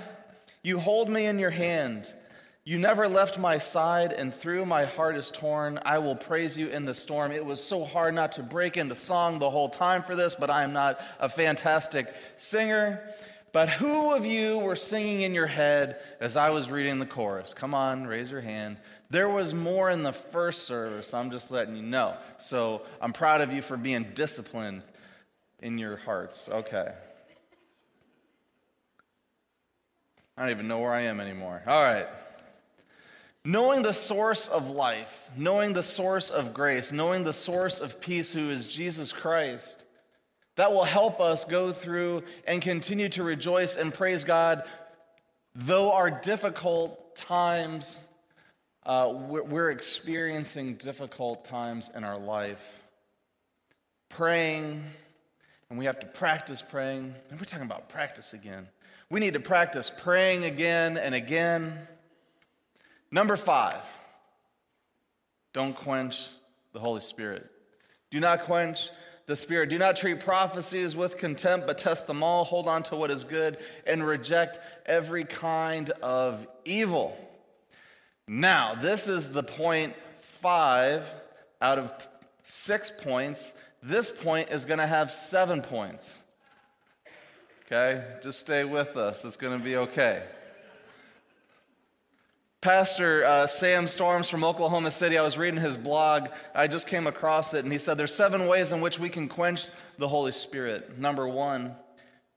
you 0.62 0.80
hold 0.80 1.10
me 1.10 1.26
in 1.26 1.40
your 1.40 1.52
hand. 1.52 2.12
You 2.66 2.80
never 2.80 3.08
left 3.08 3.38
my 3.38 3.60
side, 3.60 4.12
and 4.12 4.34
through 4.34 4.66
my 4.66 4.86
heart 4.86 5.16
is 5.16 5.30
torn. 5.30 5.80
I 5.86 6.00
will 6.00 6.16
praise 6.16 6.58
you 6.58 6.68
in 6.68 6.84
the 6.84 6.96
storm. 6.96 7.32
It 7.32 7.46
was 7.46 7.64
so 7.64 7.86
hard 7.86 8.16
not 8.16 8.34
to 8.34 8.44
break 8.44 8.76
into 8.76 8.96
song 8.96 9.38
the 9.38 9.52
whole 9.52 9.70
time 9.70 10.02
for 10.02 10.16
this, 10.16 10.36
but 10.36 10.50
I 10.50 10.64
am 10.64 10.74
not 10.74 11.00
a 11.20 11.30
fantastic 11.30 12.12
singer. 12.38 13.08
But 13.56 13.70
who 13.70 14.14
of 14.14 14.26
you 14.26 14.58
were 14.58 14.76
singing 14.76 15.22
in 15.22 15.34
your 15.34 15.48
head 15.48 16.02
as 16.20 16.36
I 16.36 16.50
was 16.50 16.70
reading 16.70 17.00
the 17.00 17.06
chorus? 17.06 17.54
Come 17.54 17.74
on, 17.74 18.06
raise 18.06 18.30
your 18.30 18.42
hand. 18.42 18.76
There 19.10 19.30
was 19.30 19.54
more 19.54 19.90
in 19.90 20.04
the 20.04 20.12
first 20.12 20.66
service, 20.66 21.14
I'm 21.14 21.32
just 21.32 21.52
letting 21.52 21.78
you 21.78 21.82
know. 21.82 22.18
So 22.38 22.82
I'm 23.00 23.14
proud 23.14 23.40
of 23.40 23.54
you 23.54 23.62
for 23.62 23.78
being 23.78 24.08
disciplined 24.14 24.82
in 25.62 25.78
your 25.78 25.96
hearts. 25.96 26.50
Okay. 26.50 26.92
I 30.38 30.42
don't 30.42 30.52
even 30.52 30.68
know 30.68 30.80
where 30.80 30.92
I 30.92 31.04
am 31.04 31.22
anymore. 31.22 31.64
All 31.66 31.82
right. 31.82 32.08
Knowing 33.46 33.84
the 33.84 33.94
source 33.94 34.50
of 34.50 34.70
life, 34.70 35.30
knowing 35.38 35.72
the 35.72 35.82
source 35.82 36.30
of 36.30 36.54
grace, 36.54 36.92
knowing 36.92 37.24
the 37.24 37.32
source 37.32 37.80
of 37.80 38.02
peace, 38.02 38.34
who 38.34 38.50
is 38.50 38.68
Jesus 38.68 39.14
Christ, 39.14 39.85
that 40.56 40.72
will 40.72 40.86
help 40.86 41.20
us 41.20 41.46
go 41.46 41.72
through 41.72 42.24
and 42.48 42.62
continue 42.62 43.10
to 43.10 43.24
rejoice 43.24 43.76
and 43.76 43.94
praise 43.94 44.24
God, 44.24 44.64
though 45.54 45.92
our 45.92 46.10
difficult 46.10 47.16
times 47.16 48.00
uh, 48.86 49.12
we're, 49.12 49.72
experiencing 49.72 50.76
difficult 50.76 51.44
times 51.46 51.90
in 51.96 52.04
our 52.04 52.20
life. 52.20 52.62
Praying, 54.10 54.84
and 55.70 55.80
we 55.80 55.86
have 55.86 56.00
to 56.02 56.06
practice 56.06 56.62
praying. 56.62 57.16
And 57.30 57.40
we're 57.40 57.46
talking 57.46 57.66
about 57.66 57.90
practice 57.90 58.34
again. 58.34 58.68
We 59.10 59.20
need 59.20 59.34
to 59.34 59.40
practice 59.40 59.92
praying 60.04 60.46
again 60.46 60.98
and 60.98 61.16
again. 61.16 61.80
Number 63.12 63.36
five, 63.36 63.84
don't 65.52 65.76
quench 65.76 66.28
the 66.74 66.80
Holy 66.80 67.02
Spirit. 67.02 67.50
Do 68.12 68.20
not 68.20 68.46
quench 68.46 68.92
the 69.28 69.36
Spirit. 69.36 69.70
Do 69.70 69.78
not 69.78 69.96
treat 69.96 70.20
prophecies 70.20 70.96
with 70.96 71.18
contempt, 71.18 71.68
but 71.68 71.78
test 71.78 72.08
them 72.08 72.24
all. 72.24 72.44
Hold 72.44 72.68
on 72.68 72.84
to 72.84 72.96
what 72.96 73.12
is 73.12 73.24
good 73.24 73.58
and 73.86 74.06
reject 74.06 74.60
every 74.86 75.26
kind 75.26 75.90
of 76.02 76.48
evil. 76.64 77.18
Now, 78.28 78.76
this 78.76 79.08
is 79.08 79.32
the 79.32 79.44
point 79.44 79.94
five 80.42 81.12
out 81.62 81.80
of 81.80 81.92
six 82.44 82.92
points. 82.96 83.54
This 83.82 84.10
point 84.10 84.50
is 84.50 84.66
going 84.66 84.80
to 84.80 84.88
have 84.88 85.12
seven 85.12 85.62
points. 85.62 86.16
Okay? 87.66 88.04
Just 88.22 88.40
stay 88.40 88.64
with 88.64 88.96
us. 88.96 89.26
It's 89.26 89.38
going 89.38 89.58
to 89.58 89.64
be 89.64 89.78
okay. 89.78 90.24
Pastor 92.66 93.24
uh, 93.24 93.46
Sam 93.46 93.86
Storms 93.86 94.28
from 94.28 94.44
Oklahoma 94.44 94.90
City, 94.90 95.20
I 95.20 95.22
was 95.22 95.38
reading 95.38 95.62
his 95.62 95.78
blog. 95.78 96.30
I 96.56 96.66
just 96.66 96.88
came 96.88 97.06
across 97.06 97.54
it, 97.54 97.64
and 97.64 97.72
he 97.72 97.78
said 97.78 97.96
there's 97.96 98.16
seven 98.16 98.48
ways 98.48 98.72
in 98.72 98.82
which 98.82 98.98
we 98.98 99.08
can 99.08 99.28
quench 99.28 99.68
the 100.00 100.08
Holy 100.08 100.32
Spirit. 100.32 100.98
Number 100.98 101.28
one, 101.28 101.76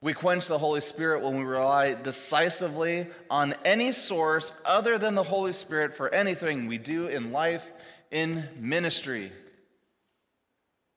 we 0.01 0.13
quench 0.13 0.45
the 0.45 0.59
Holy 0.59 0.81
Spirit 0.81 1.23
when 1.23 1.35
we 1.35 1.43
rely 1.43 1.95
decisively 1.95 3.07
on 3.31 3.55
any 3.65 3.91
source 3.91 4.53
other 4.65 4.99
than 4.99 5.15
the 5.15 5.23
Holy 5.23 5.51
Spirit 5.51 5.97
for 5.97 6.13
anything 6.13 6.67
we 6.67 6.77
do 6.77 7.07
in 7.07 7.31
life, 7.31 7.67
in 8.11 8.47
ministry. 8.55 9.31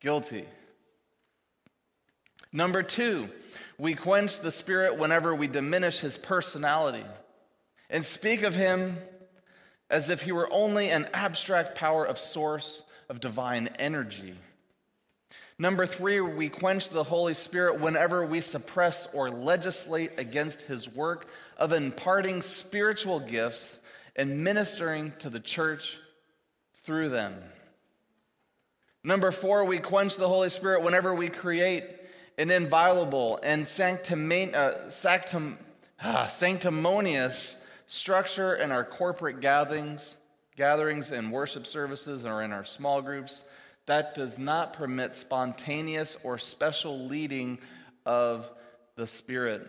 Guilty. 0.03 0.45
Number 2.53 2.83
two, 2.83 3.31
we 3.79 3.95
quench 3.95 4.41
the 4.41 4.53
Spirit 4.53 4.99
whenever 4.99 5.35
we 5.35 5.47
diminish 5.47 6.01
his 6.01 6.19
personality 6.19 7.07
and 7.89 8.05
speak 8.05 8.43
of 8.43 8.55
him 8.55 8.99
as 9.93 10.09
if 10.09 10.23
he 10.23 10.33
were 10.33 10.51
only 10.51 10.91
an 10.91 11.07
abstract 11.13 11.77
power 11.77 12.05
of 12.05 12.19
source 12.19 12.83
of 13.11 13.21
divine 13.21 13.69
energy. 13.79 14.35
Number 15.59 15.85
three, 15.85 16.19
we 16.21 16.49
quench 16.49 16.89
the 16.89 17.05
Holy 17.05 17.35
Spirit 17.35 17.79
whenever 17.79 18.25
we 18.25 18.41
suppress 18.41 19.07
or 19.13 19.31
legislate 19.31 20.13
against 20.17 20.63
his 20.63 20.89
work 20.89 21.29
of 21.59 21.75
imparting 21.75 22.41
spiritual 22.41 23.21
gifts 23.21 23.79
and 24.17 24.43
ministering 24.43 25.13
to 25.19 25.29
the 25.29 25.39
church 25.39 25.99
through 26.85 27.11
them. 27.11 27.35
Number 29.05 29.31
four, 29.31 29.67
we 29.67 29.79
quench 29.79 30.17
the 30.17 30.27
Holy 30.27 30.49
Spirit 30.49 30.83
whenever 30.83 31.15
we 31.15 31.29
create 31.29 31.85
an 32.39 32.51
inviolable 32.51 33.39
and 33.43 33.65
uh, 33.65 34.73
ah, 36.03 36.27
sanctimonious 36.29 37.57
structure 37.87 38.55
in 38.55 38.73
our 38.73 38.85
corporate 38.85 39.41
gatherings, 39.41 40.17
gatherings 40.57 41.11
and 41.11 41.33
worship 41.33 41.67
services, 41.67 42.27
or 42.27 42.43
in 42.43 42.53
our 42.53 42.65
small 42.65 43.03
groups 43.03 43.45
that 43.87 44.15
does 44.15 44.39
not 44.39 44.73
permit 44.73 45.15
spontaneous 45.15 46.17
or 46.23 46.39
special 46.39 47.07
leading 47.07 47.59
of 48.07 48.51
the 48.97 49.07
Spirit. 49.07 49.67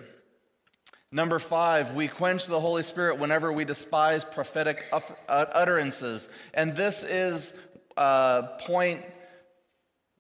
Number 1.11 1.39
five, 1.39 1.93
we 1.93 2.07
quench 2.07 2.45
the 2.45 2.59
Holy 2.59 2.83
Spirit 2.83 3.19
whenever 3.19 3.51
we 3.51 3.65
despise 3.65 4.25
prophetic 4.25 4.83
utterances. 5.27 6.27
And 6.53 6.75
this 6.75 7.03
is 7.03 7.53
uh, 7.95 8.43
point, 8.59 9.03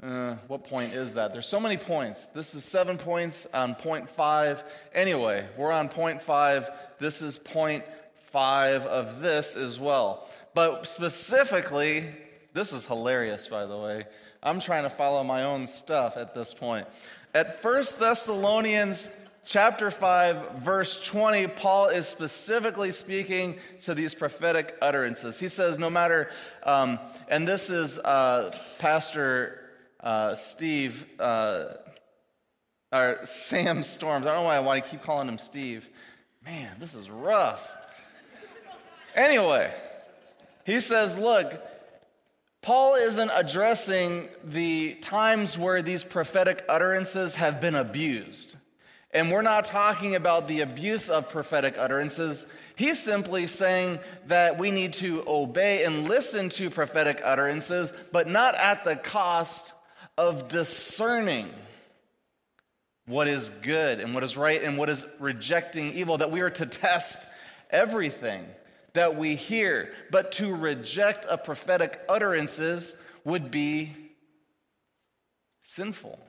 uh, 0.03 0.35
what 0.47 0.63
point 0.63 0.93
is 0.93 1.13
that? 1.13 1.31
There's 1.31 1.47
so 1.47 1.59
many 1.59 1.77
points. 1.77 2.25
This 2.27 2.55
is 2.55 2.65
seven 2.65 2.97
points 2.97 3.47
on 3.53 3.75
point 3.75 4.09
five. 4.09 4.63
Anyway, 4.93 5.47
we're 5.57 5.71
on 5.71 5.87
point 5.87 6.21
five. 6.21 6.69
This 6.99 7.21
is 7.21 7.37
point 7.37 7.85
five 8.31 8.85
of 8.85 9.21
this 9.21 9.55
as 9.55 9.79
well. 9.79 10.27
But 10.53 10.87
specifically, 10.87 12.05
this 12.53 12.73
is 12.73 12.85
hilarious, 12.85 13.47
by 13.47 13.65
the 13.65 13.77
way. 13.77 14.05
I'm 14.41 14.59
trying 14.59 14.83
to 14.83 14.89
follow 14.89 15.23
my 15.23 15.43
own 15.43 15.67
stuff 15.67 16.17
at 16.17 16.35
this 16.35 16.53
point. 16.53 16.85
At 17.33 17.63
1 17.63 17.83
Thessalonians 17.97 19.07
chapter 19.45 19.89
5, 19.89 20.57
verse 20.57 21.01
20, 21.03 21.47
Paul 21.47 21.87
is 21.87 22.07
specifically 22.07 22.91
speaking 22.91 23.57
to 23.83 23.95
these 23.95 24.13
prophetic 24.13 24.77
utterances. 24.81 25.39
He 25.39 25.49
says, 25.49 25.77
no 25.77 25.89
matter, 25.89 26.29
um, 26.63 26.99
and 27.29 27.47
this 27.47 27.69
is 27.69 27.97
uh, 27.99 28.55
Pastor 28.79 29.62
uh, 30.03 30.35
Steve, 30.35 31.05
uh, 31.19 31.65
or 32.91 33.19
Sam 33.23 33.81
Storms. 33.81 34.27
I 34.27 34.33
don't 34.33 34.41
know 34.41 34.47
why 34.47 34.57
I 34.57 34.59
want 34.59 34.83
to 34.83 34.91
keep 34.91 35.01
calling 35.01 35.27
him 35.27 35.37
Steve. 35.37 35.89
Man, 36.45 36.75
this 36.79 36.93
is 36.93 37.09
rough. 37.09 37.73
Anyway, 39.15 39.73
he 40.65 40.79
says, 40.79 41.17
look, 41.17 41.53
Paul 42.61 42.95
isn't 42.95 43.31
addressing 43.33 44.29
the 44.43 44.95
times 44.95 45.57
where 45.57 45.81
these 45.81 46.03
prophetic 46.03 46.63
utterances 46.67 47.35
have 47.35 47.61
been 47.61 47.75
abused. 47.75 48.55
And 49.11 49.31
we're 49.31 49.41
not 49.41 49.65
talking 49.65 50.15
about 50.15 50.47
the 50.47 50.61
abuse 50.61 51.09
of 51.09 51.29
prophetic 51.29 51.75
utterances. 51.77 52.45
He's 52.75 52.99
simply 52.99 53.47
saying 53.47 53.99
that 54.27 54.57
we 54.57 54.71
need 54.71 54.93
to 54.93 55.23
obey 55.27 55.83
and 55.83 56.07
listen 56.07 56.49
to 56.49 56.69
prophetic 56.69 57.21
utterances, 57.23 57.93
but 58.11 58.27
not 58.27 58.55
at 58.55 58.83
the 58.83 58.95
cost 58.95 59.73
of 60.17 60.47
discerning 60.47 61.49
what 63.05 63.27
is 63.27 63.49
good 63.61 63.99
and 63.99 64.13
what 64.13 64.23
is 64.23 64.37
right 64.37 64.63
and 64.63 64.77
what 64.77 64.89
is 64.89 65.05
rejecting 65.19 65.93
evil, 65.93 66.17
that 66.17 66.31
we 66.31 66.41
are 66.41 66.49
to 66.49 66.65
test 66.65 67.27
everything 67.69 68.45
that 68.93 69.17
we 69.17 69.35
hear. 69.35 69.91
But 70.11 70.33
to 70.33 70.55
reject 70.55 71.25
a 71.29 71.37
prophetic 71.37 71.99
utterances 72.07 72.95
would 73.25 73.51
be 73.51 73.93
sinful. 75.63 76.19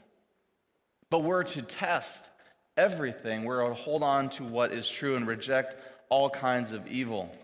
But 1.11 1.23
we're 1.23 1.45
to 1.45 1.63
test 1.63 2.29
everything. 2.77 3.45
We're 3.45 3.69
to 3.69 3.75
hold 3.75 4.03
on 4.03 4.31
to 4.31 4.45
what 4.45 4.73
is 4.73 4.89
true 4.89 5.17
and 5.17 5.27
reject 5.27 5.77
all 6.09 6.31
kinds 6.31 6.73
of 6.73 6.89
evil. 6.89 7.35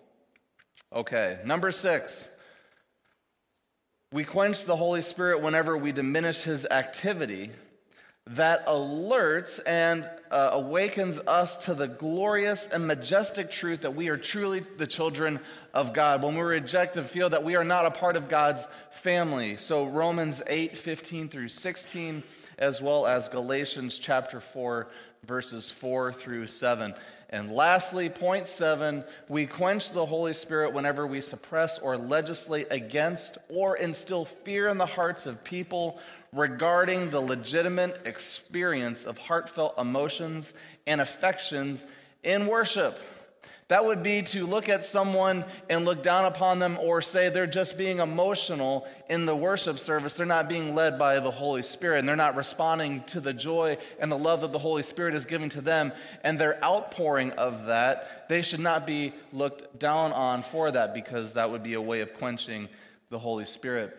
Okay, 0.93 1.39
number 1.45 1.71
six. 1.71 2.29
We 4.13 4.25
quench 4.25 4.65
the 4.65 4.75
Holy 4.75 5.03
Spirit 5.03 5.41
whenever 5.41 5.77
we 5.77 5.93
diminish 5.93 6.43
his 6.43 6.67
activity 6.67 7.53
that 8.27 8.67
alerts 8.67 9.61
and 9.65 10.05
uh, 10.33 10.51
awakens 10.53 11.21
us 11.29 11.57
to 11.67 11.75
the 11.75 11.87
glorious 11.87 12.67
and 12.67 12.89
majestic 12.89 13.53
truth 13.53 13.83
that 13.83 13.95
we 13.95 14.09
are 14.09 14.17
truly 14.17 14.65
the 14.79 14.87
children 14.89 15.39
of 15.73 15.93
God. 15.93 16.25
When 16.25 16.35
we 16.35 16.41
reject 16.41 16.97
and 16.97 17.07
feel 17.07 17.31
that 17.31 17.45
we 17.45 17.55
are 17.55 17.63
not 17.63 17.87
a 17.87 17.93
part 17.93 18.17
of 18.17 18.29
God's 18.29 18.67
family. 18.91 19.57
So 19.59 19.87
Romans 19.87 20.43
8, 20.45 20.77
15 20.77 21.29
through 21.29 21.49
16, 21.49 22.25
as 22.61 22.81
well 22.81 23.07
as 23.07 23.29
Galatians 23.29 23.99
chapter 23.99 24.41
4, 24.41 24.87
verses 25.27 25.71
4 25.71 26.13
through 26.13 26.47
7. 26.47 26.95
And 27.33 27.53
lastly, 27.53 28.09
point 28.09 28.49
seven, 28.49 29.05
we 29.29 29.47
quench 29.47 29.93
the 29.93 30.05
Holy 30.05 30.33
Spirit 30.33 30.73
whenever 30.73 31.07
we 31.07 31.21
suppress 31.21 31.79
or 31.79 31.97
legislate 31.97 32.67
against 32.73 33.39
or 33.49 33.77
instill 33.77 34.25
fear 34.25 34.67
in 34.67 34.79
the 34.79 34.87
hearts 34.87 35.27
of 35.27 35.45
people 35.45 36.01
regarding 36.33 37.11
the 37.11 37.21
legitimate 37.21 38.01
experience 38.05 39.05
of 39.05 39.17
heartfelt 39.17 39.75
emotions 39.79 40.55
and 40.89 41.01
affections 41.01 41.85
in 42.25 42.49
worship. 42.49 42.99
That 43.71 43.85
would 43.85 44.03
be 44.03 44.23
to 44.23 44.47
look 44.47 44.69
at 44.69 44.85
someone 44.85 45.45
and 45.69 45.85
look 45.85 46.03
down 46.03 46.25
upon 46.25 46.59
them 46.59 46.77
or 46.81 47.01
say 47.01 47.29
they're 47.29 47.47
just 47.47 47.79
being 47.79 48.01
emotional 48.01 48.85
in 49.09 49.27
the 49.27 49.37
worship 49.37 49.79
service. 49.79 50.15
They're 50.15 50.27
not 50.27 50.49
being 50.49 50.75
led 50.75 50.99
by 50.99 51.21
the 51.21 51.31
Holy 51.31 51.63
Spirit 51.63 52.01
and 52.01 52.09
they're 52.09 52.17
not 52.17 52.35
responding 52.35 53.05
to 53.05 53.21
the 53.21 53.33
joy 53.33 53.79
and 54.01 54.11
the 54.11 54.19
love 54.19 54.41
that 54.41 54.51
the 54.51 54.59
Holy 54.59 54.83
Spirit 54.83 55.15
is 55.15 55.25
giving 55.25 55.51
to 55.51 55.61
them 55.61 55.93
and 56.25 56.37
their 56.37 56.61
outpouring 56.65 57.31
of 57.35 57.67
that. 57.67 58.29
They 58.29 58.43
should 58.43 58.59
not 58.59 58.89
be 58.89 59.13
looked 59.33 59.79
down 59.79 60.13
on 60.15 60.43
for 60.43 60.73
that 60.73 60.93
because 60.93 61.35
that 61.35 61.49
would 61.49 61.63
be 61.63 61.75
a 61.75 61.81
way 61.81 62.01
of 62.01 62.13
quenching 62.15 62.69
the 63.09 63.21
Holy 63.21 63.45
Spirit. 63.45 63.97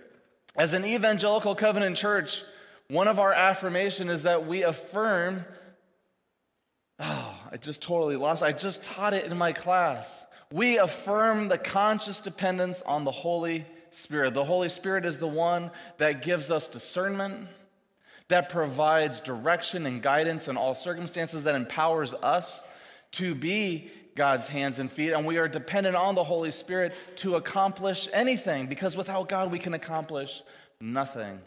As 0.58 0.74
an 0.74 0.84
evangelical 0.84 1.56
covenant 1.56 1.96
church, 1.96 2.44
one 2.90 3.08
of 3.08 3.20
our 3.20 3.32
affirmation 3.32 4.10
is 4.10 4.24
that 4.24 4.46
we 4.46 4.64
affirm 4.64 5.46
Oh, 7.04 7.31
I 7.52 7.58
just 7.58 7.82
totally 7.82 8.16
lost. 8.16 8.42
I 8.44 8.54
just 8.54 8.82
taught 8.84 9.14
it 9.14 9.26
in 9.26 9.38
my 9.38 9.52
class. 9.52 10.26
We 10.52 10.78
affirm 10.78 11.50
the 11.50 11.58
conscious 11.58 12.20
dependence 12.20 12.82
on 12.84 13.04
the 13.04 13.12
Holy 13.12 13.66
Spirit. 13.92 14.34
The 14.34 14.46
Holy 14.46 14.70
Spirit 14.70 15.06
is 15.06 15.18
the 15.20 15.28
one 15.28 15.72
that 15.98 16.22
gives 16.22 16.50
us 16.50 16.68
discernment, 16.68 17.48
that 18.30 18.50
provides 18.50 19.20
direction 19.20 19.86
and 19.86 20.02
guidance 20.02 20.48
in 20.48 20.56
all 20.56 20.76
circumstances, 20.76 21.44
that 21.44 21.56
empowers 21.56 22.14
us 22.14 22.64
to 23.12 23.36
be 23.36 23.92
God's 24.16 24.48
hands 24.48 24.80
and 24.80 24.92
feet. 24.92 25.12
And 25.12 25.26
we 25.26 25.38
are 25.38 25.48
dependent 25.48 25.96
on 25.96 26.16
the 26.16 26.24
Holy 26.24 26.52
Spirit 26.52 26.94
to 27.18 27.36
accomplish 27.36 28.08
anything 28.14 28.68
because 28.68 28.96
without 28.96 29.28
God, 29.28 29.52
we 29.52 29.60
can 29.60 29.74
accomplish 29.74 30.42
nothing. 30.80 31.40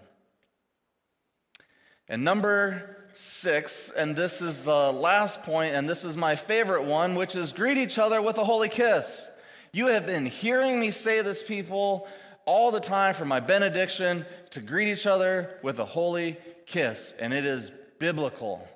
And 2.08 2.24
number 2.24 3.03
six, 3.14 3.90
and 3.96 4.14
this 4.16 4.40
is 4.40 4.56
the 4.58 4.92
last 4.92 5.42
point, 5.42 5.74
and 5.74 5.88
this 5.88 6.04
is 6.04 6.16
my 6.16 6.36
favorite 6.36 6.84
one, 6.84 7.14
which 7.14 7.36
is 7.36 7.52
greet 7.52 7.78
each 7.78 7.98
other 7.98 8.20
with 8.20 8.38
a 8.38 8.44
holy 8.44 8.68
kiss. 8.68 9.28
You 9.72 9.88
have 9.88 10.06
been 10.06 10.26
hearing 10.26 10.78
me 10.78 10.90
say 10.90 11.22
this, 11.22 11.42
people, 11.42 12.06
all 12.44 12.70
the 12.70 12.80
time 12.80 13.14
from 13.14 13.28
my 13.28 13.40
benediction 13.40 14.26
to 14.50 14.60
greet 14.60 14.88
each 14.88 15.06
other 15.06 15.58
with 15.62 15.78
a 15.78 15.84
holy 15.84 16.36
kiss, 16.66 17.14
and 17.18 17.32
it 17.32 17.44
is 17.44 17.70
biblical. 17.98 18.68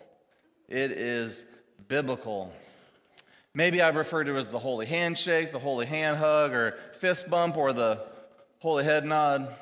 It 0.69 0.93
is 0.93 1.45
biblical. 1.87 2.53
Maybe 3.55 3.83
I've 3.83 3.97
referred 3.97 4.25
to 4.25 4.37
it 4.37 4.39
as 4.39 4.49
the 4.49 4.59
holy 4.59 4.87
handshake, 4.87 5.53
the 5.53 5.59
holy 5.59 5.87
hand 5.87 6.19
hug, 6.19 6.53
or 6.53 6.79
fist 6.99 7.29
bump, 7.29 7.57
or 7.57 7.73
the 7.73 8.05
holy 8.61 8.85
head 8.85 9.05
nod, 9.05 9.55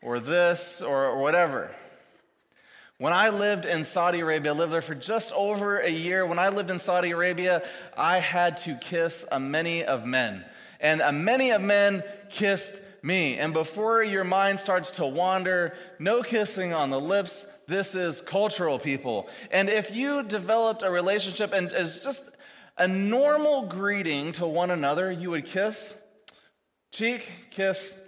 or 0.00 0.20
this, 0.20 0.80
or, 0.80 1.06
or 1.06 1.18
whatever. 1.20 1.70
When 3.02 3.12
I 3.12 3.30
lived 3.30 3.64
in 3.64 3.84
Saudi 3.84 4.20
Arabia, 4.20 4.52
I 4.52 4.54
lived 4.54 4.72
there 4.72 4.80
for 4.80 4.94
just 4.94 5.32
over 5.32 5.78
a 5.78 5.90
year. 5.90 6.24
When 6.24 6.38
I 6.38 6.50
lived 6.50 6.70
in 6.70 6.78
Saudi 6.78 7.10
Arabia, 7.10 7.64
I 7.96 8.20
had 8.20 8.58
to 8.58 8.76
kiss 8.76 9.24
a 9.32 9.40
many 9.40 9.84
of 9.84 10.06
men. 10.06 10.44
And 10.78 11.00
a 11.00 11.10
many 11.10 11.50
of 11.50 11.60
men 11.60 12.04
kissed 12.30 12.80
me. 13.02 13.38
And 13.38 13.52
before 13.52 14.04
your 14.04 14.22
mind 14.22 14.60
starts 14.60 14.92
to 14.92 15.04
wander, 15.04 15.74
no 15.98 16.22
kissing 16.22 16.72
on 16.72 16.90
the 16.90 17.00
lips. 17.00 17.44
This 17.66 17.96
is 17.96 18.20
cultural, 18.20 18.78
people. 18.78 19.28
And 19.50 19.68
if 19.68 19.90
you 19.92 20.22
developed 20.22 20.84
a 20.84 20.90
relationship 20.92 21.52
and 21.52 21.72
as 21.72 21.98
just 21.98 22.22
a 22.78 22.86
normal 22.86 23.62
greeting 23.62 24.30
to 24.34 24.46
one 24.46 24.70
another, 24.70 25.10
you 25.10 25.30
would 25.30 25.46
kiss, 25.46 25.92
cheek, 26.92 27.28
kiss 27.50 27.98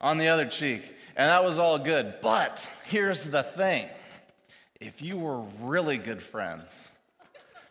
on 0.00 0.16
the 0.16 0.28
other 0.28 0.46
cheek. 0.46 0.94
And 1.16 1.28
that 1.28 1.44
was 1.44 1.58
all 1.58 1.78
good. 1.78 2.14
But 2.22 2.66
here's 2.86 3.24
the 3.24 3.42
thing 3.42 3.90
if 4.80 5.02
you 5.02 5.18
were 5.18 5.40
really 5.60 5.96
good 5.96 6.22
friends, 6.22 6.88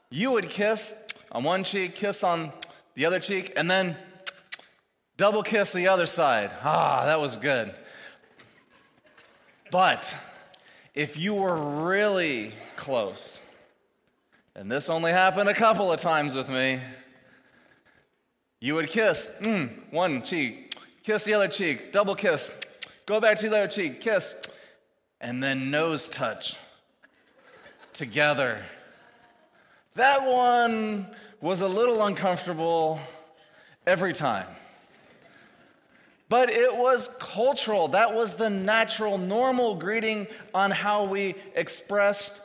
you 0.10 0.32
would 0.32 0.50
kiss 0.50 0.93
on 1.32 1.43
one 1.43 1.63
cheek, 1.63 1.96
kiss 1.96 2.24
on 2.24 2.52
the 2.96 3.06
other 3.06 3.20
cheek, 3.20 3.54
and 3.56 3.70
then 3.70 3.96
double 5.15 5.43
kiss 5.43 5.72
the 5.72 5.88
other 5.88 6.06
side. 6.06 6.52
Ah, 6.63 7.06
that 7.06 7.20
was 7.20 7.36
good. 7.36 7.74
But 9.72 10.13
if 10.93 11.17
you 11.17 11.34
were 11.34 11.58
really 11.86 12.54
close, 12.76 13.39
and 14.56 14.72
this 14.72 14.89
only 14.89 15.12
happened 15.12 15.50
a 15.50 15.54
couple 15.54 15.91
of 15.91 16.00
times 16.00 16.36
with 16.36 16.50
me, 16.50 16.82
you 18.60 18.76
would 18.76 18.89
kiss 18.89 19.30
mm, 19.41 19.70
one 19.91 20.24
cheek, 20.24 20.76
kiss 21.04 21.24
the 21.24 21.34
other 21.34 21.48
cheek, 21.48 21.91
double 21.91 22.15
kiss, 22.15 22.52
go 23.06 23.22
back 23.22 23.38
to 23.39 23.50
the 23.50 23.58
other 23.58 23.67
cheek, 23.67 24.02
kiss, 24.02 24.36
and 25.22 25.41
then 25.41 25.70
nose 25.70 26.08
touch 26.08 26.58
together. 27.97 28.63
That 29.95 30.23
one 30.23 31.07
was 31.41 31.62
a 31.62 31.67
little 31.67 32.05
uncomfortable 32.05 32.99
every 33.88 34.13
time. 34.13 34.45
But 36.29 36.51
it 36.51 36.75
was 36.75 37.10
cultural. 37.19 37.88
That 37.89 38.13
was 38.13 38.36
the 38.36 38.51
natural, 38.51 39.17
normal 39.17 39.75
greeting 39.75 40.27
on 40.53 40.69
how 40.69 41.05
we 41.05 41.36
expressed 41.55 42.39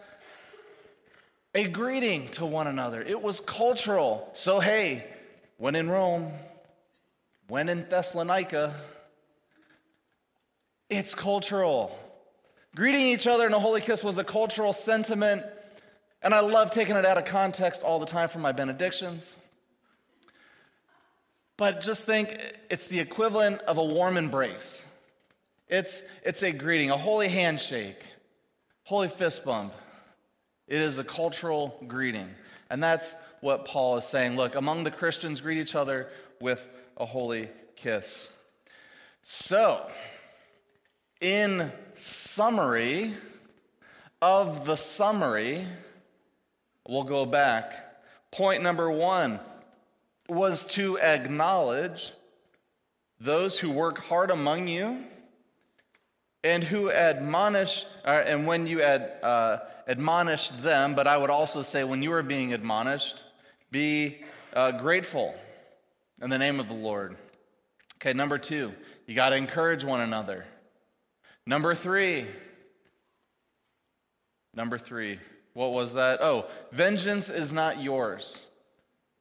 a 1.55 1.69
greeting 1.69 2.29
to 2.31 2.47
one 2.47 2.67
another. 2.67 3.03
It 3.03 3.21
was 3.21 3.41
cultural. 3.41 4.31
So, 4.33 4.59
hey, 4.59 5.05
when 5.59 5.75
in 5.75 5.91
Rome, 5.91 6.33
when 7.49 7.69
in 7.69 7.87
Thessalonica, 7.91 8.75
it's 10.89 11.15
cultural. 11.15 11.99
Greeting 12.75 13.03
each 13.03 13.27
other 13.27 13.47
in 13.47 13.53
a 13.53 13.59
holy 13.59 13.83
kiss 13.83 14.03
was 14.03 14.17
a 14.17 14.25
cultural 14.25 14.73
sentiment, 14.73 15.45
and 16.23 16.33
I 16.33 16.41
love 16.41 16.71
taking 16.71 16.97
it 16.97 17.05
out 17.05 17.19
of 17.19 17.27
context 17.27 17.83
all 17.83 17.99
the 17.99 18.07
time 18.07 18.29
for 18.29 18.39
my 18.39 18.53
benedictions. 18.53 19.37
But 21.59 21.83
just 21.83 22.05
think 22.05 22.35
it's 22.71 22.87
the 22.87 22.99
equivalent 22.99 23.61
of 23.63 23.77
a 23.77 23.85
warm 23.85 24.17
embrace. 24.17 24.83
It's, 25.69 26.03
it's 26.25 26.43
a 26.43 26.51
greeting, 26.51 26.91
a 26.91 26.97
holy 26.97 27.29
handshake, 27.29 28.03
holy 28.85 29.09
fist 29.09 29.45
bump. 29.45 29.75
It 30.67 30.81
is 30.81 30.99
a 30.99 31.05
cultural 31.05 31.79
greeting. 31.87 32.29
And 32.71 32.83
that's 32.83 33.15
what 33.43 33.67
Paul 33.67 33.99
is 33.99 34.07
saying. 34.07 34.37
Look, 34.37 34.55
among 34.55 34.85
the 34.85 34.91
Christians, 34.91 35.43
greet 35.43 35.59
each 35.59 35.75
other 35.75 36.09
with 36.41 36.67
a 36.97 37.05
holy 37.05 37.51
kiss. 37.77 38.29
So, 39.23 39.91
in 41.23 41.71
summary 41.95 43.15
of 44.21 44.65
the 44.65 44.77
summary, 44.77 45.67
we'll 46.87 47.05
go 47.05 47.25
back. 47.25 47.79
Point 48.33 48.63
number 48.63 48.91
one 48.91 49.39
was 50.29 50.65
to 50.65 50.99
acknowledge 50.99 52.13
those 53.21 53.57
who 53.59 53.71
work 53.71 53.99
hard 53.99 54.33
among 54.33 54.67
you 54.67 55.05
and 56.43 56.65
who 56.65 56.91
admonish, 56.91 57.85
uh, 58.05 58.23
and 58.27 58.47
when 58.47 58.67
you 58.67 58.83
ad, 58.83 59.13
uh, 59.23 59.59
admonish 59.87 60.49
them, 60.49 60.97
but 60.97 61.07
I 61.07 61.17
would 61.17 61.31
also 61.31 61.63
say 61.63 61.85
when 61.85 62.03
you 62.03 62.13
are 62.13 62.23
being 62.25 62.53
admonished, 62.53 63.23
be 63.71 64.19
uh, 64.55 64.73
grateful 64.73 65.37
in 66.21 66.31
the 66.31 66.39
name 66.39 66.59
of 66.59 66.67
the 66.67 66.75
Lord. 66.75 67.17
Okay, 67.97 68.13
number 68.13 68.39
two, 68.39 68.73
you 69.07 69.15
got 69.15 69.29
to 69.29 69.37
encourage 69.37 69.85
one 69.85 70.01
another. 70.01 70.45
Number 71.47 71.75
three, 71.75 72.27
number 74.55 74.79
three, 74.79 75.19
what 75.55 75.73
was 75.73 75.95
that? 75.95 76.21
Oh, 76.23 76.47
vengeance 76.71 77.29
is 77.31 77.53
not 77.53 77.83
yours. 77.83 78.41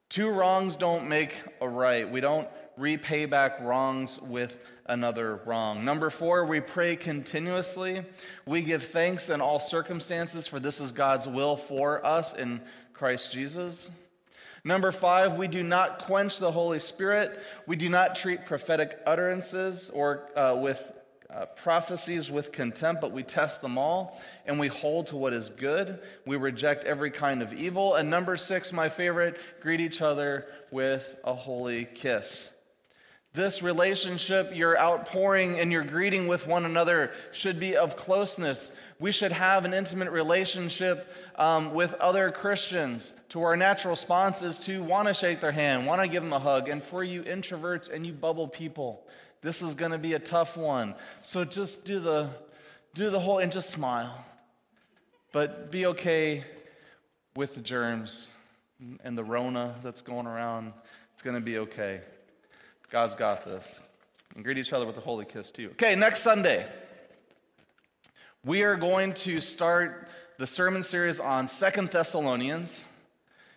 Two 0.09 0.29
wrongs 0.29 0.75
don't 0.75 1.09
make 1.09 1.35
a 1.61 1.67
right. 1.67 2.09
We 2.09 2.21
don't 2.21 2.47
repay 2.77 3.25
back 3.25 3.59
wrongs 3.61 4.19
with 4.19 4.59
another 4.85 5.39
wrong. 5.45 5.83
Number 5.83 6.09
four, 6.09 6.45
we 6.45 6.59
pray 6.59 6.95
continuously. 6.95 8.03
We 8.45 8.61
give 8.61 8.83
thanks 8.83 9.29
in 9.29 9.41
all 9.41 9.59
circumstances, 9.59 10.45
for 10.45 10.59
this 10.59 10.79
is 10.79 10.91
God's 10.91 11.27
will 11.27 11.55
for 11.55 12.05
us 12.05 12.33
in 12.33 12.61
Christ 12.93 13.31
Jesus. 13.31 13.89
Number 14.63 14.91
five, 14.91 15.37
we 15.37 15.47
do 15.47 15.63
not 15.63 15.99
quench 15.99 16.37
the 16.37 16.51
Holy 16.51 16.79
Spirit. 16.79 17.41
We 17.65 17.75
do 17.75 17.89
not 17.89 18.13
treat 18.13 18.45
prophetic 18.45 18.99
utterances 19.07 19.89
or 19.91 20.29
uh, 20.35 20.55
with 20.55 20.93
uh, 21.33 21.45
prophecies 21.45 22.29
with 22.29 22.51
contempt, 22.51 23.01
but 23.01 23.11
we 23.11 23.23
test 23.23 23.61
them 23.61 23.77
all 23.77 24.21
and 24.45 24.59
we 24.59 24.67
hold 24.67 25.07
to 25.07 25.15
what 25.15 25.33
is 25.33 25.49
good. 25.49 25.99
We 26.25 26.35
reject 26.35 26.83
every 26.83 27.11
kind 27.11 27.41
of 27.41 27.53
evil. 27.53 27.95
And 27.95 28.09
number 28.09 28.35
six, 28.37 28.73
my 28.73 28.89
favorite, 28.89 29.37
greet 29.61 29.79
each 29.79 30.01
other 30.01 30.47
with 30.71 31.15
a 31.23 31.33
holy 31.33 31.85
kiss. 31.85 32.49
This 33.33 33.63
relationship, 33.63 34.51
your 34.53 34.77
outpouring 34.77 35.57
and 35.57 35.71
your 35.71 35.85
greeting 35.85 36.27
with 36.27 36.47
one 36.47 36.65
another 36.65 37.13
should 37.31 37.61
be 37.61 37.77
of 37.77 37.95
closeness. 37.95 38.73
We 38.99 39.13
should 39.13 39.31
have 39.31 39.63
an 39.63 39.73
intimate 39.73 40.11
relationship 40.11 41.07
um, 41.35 41.73
with 41.73 41.93
other 41.93 42.29
Christians 42.29 43.13
to 43.29 43.41
our 43.43 43.55
natural 43.55 43.93
response 43.93 44.41
is 44.41 44.59
to 44.59 44.83
want 44.83 45.07
to 45.07 45.13
shake 45.13 45.39
their 45.39 45.53
hand, 45.53 45.87
want 45.87 46.01
to 46.01 46.09
give 46.09 46.23
them 46.23 46.33
a 46.33 46.39
hug. 46.39 46.67
And 46.67 46.83
for 46.83 47.05
you 47.05 47.23
introverts 47.23 47.89
and 47.89 48.05
you 48.05 48.11
bubble 48.11 48.49
people, 48.49 49.07
this 49.41 49.61
is 49.61 49.73
going 49.73 49.91
to 49.91 49.97
be 49.97 50.13
a 50.13 50.19
tough 50.19 50.55
one. 50.55 50.95
So 51.21 51.43
just 51.43 51.85
do 51.85 51.99
the, 51.99 52.29
do 52.93 53.09
the 53.09 53.19
whole 53.19 53.39
and 53.39 53.51
just 53.51 53.69
smile. 53.69 54.25
But 55.31 55.71
be 55.71 55.85
okay 55.87 56.43
with 57.35 57.55
the 57.55 57.61
germs 57.61 58.27
and 59.03 59.17
the 59.17 59.23
Rona 59.23 59.75
that's 59.83 60.01
going 60.01 60.27
around. 60.27 60.73
It's 61.13 61.21
going 61.21 61.35
to 61.35 61.41
be 61.41 61.59
okay. 61.59 62.01
God's 62.89 63.15
got 63.15 63.45
this. 63.45 63.79
And 64.35 64.43
greet 64.43 64.57
each 64.57 64.73
other 64.73 64.85
with 64.85 64.97
a 64.97 65.01
holy 65.01 65.25
kiss, 65.25 65.51
too. 65.51 65.69
Okay, 65.71 65.95
next 65.95 66.21
Sunday, 66.21 66.67
we 68.45 68.63
are 68.63 68.75
going 68.75 69.13
to 69.13 69.41
start 69.41 70.09
the 70.37 70.47
sermon 70.47 70.83
series 70.83 71.19
on 71.19 71.47
Second 71.47 71.89
Thessalonians. 71.89 72.83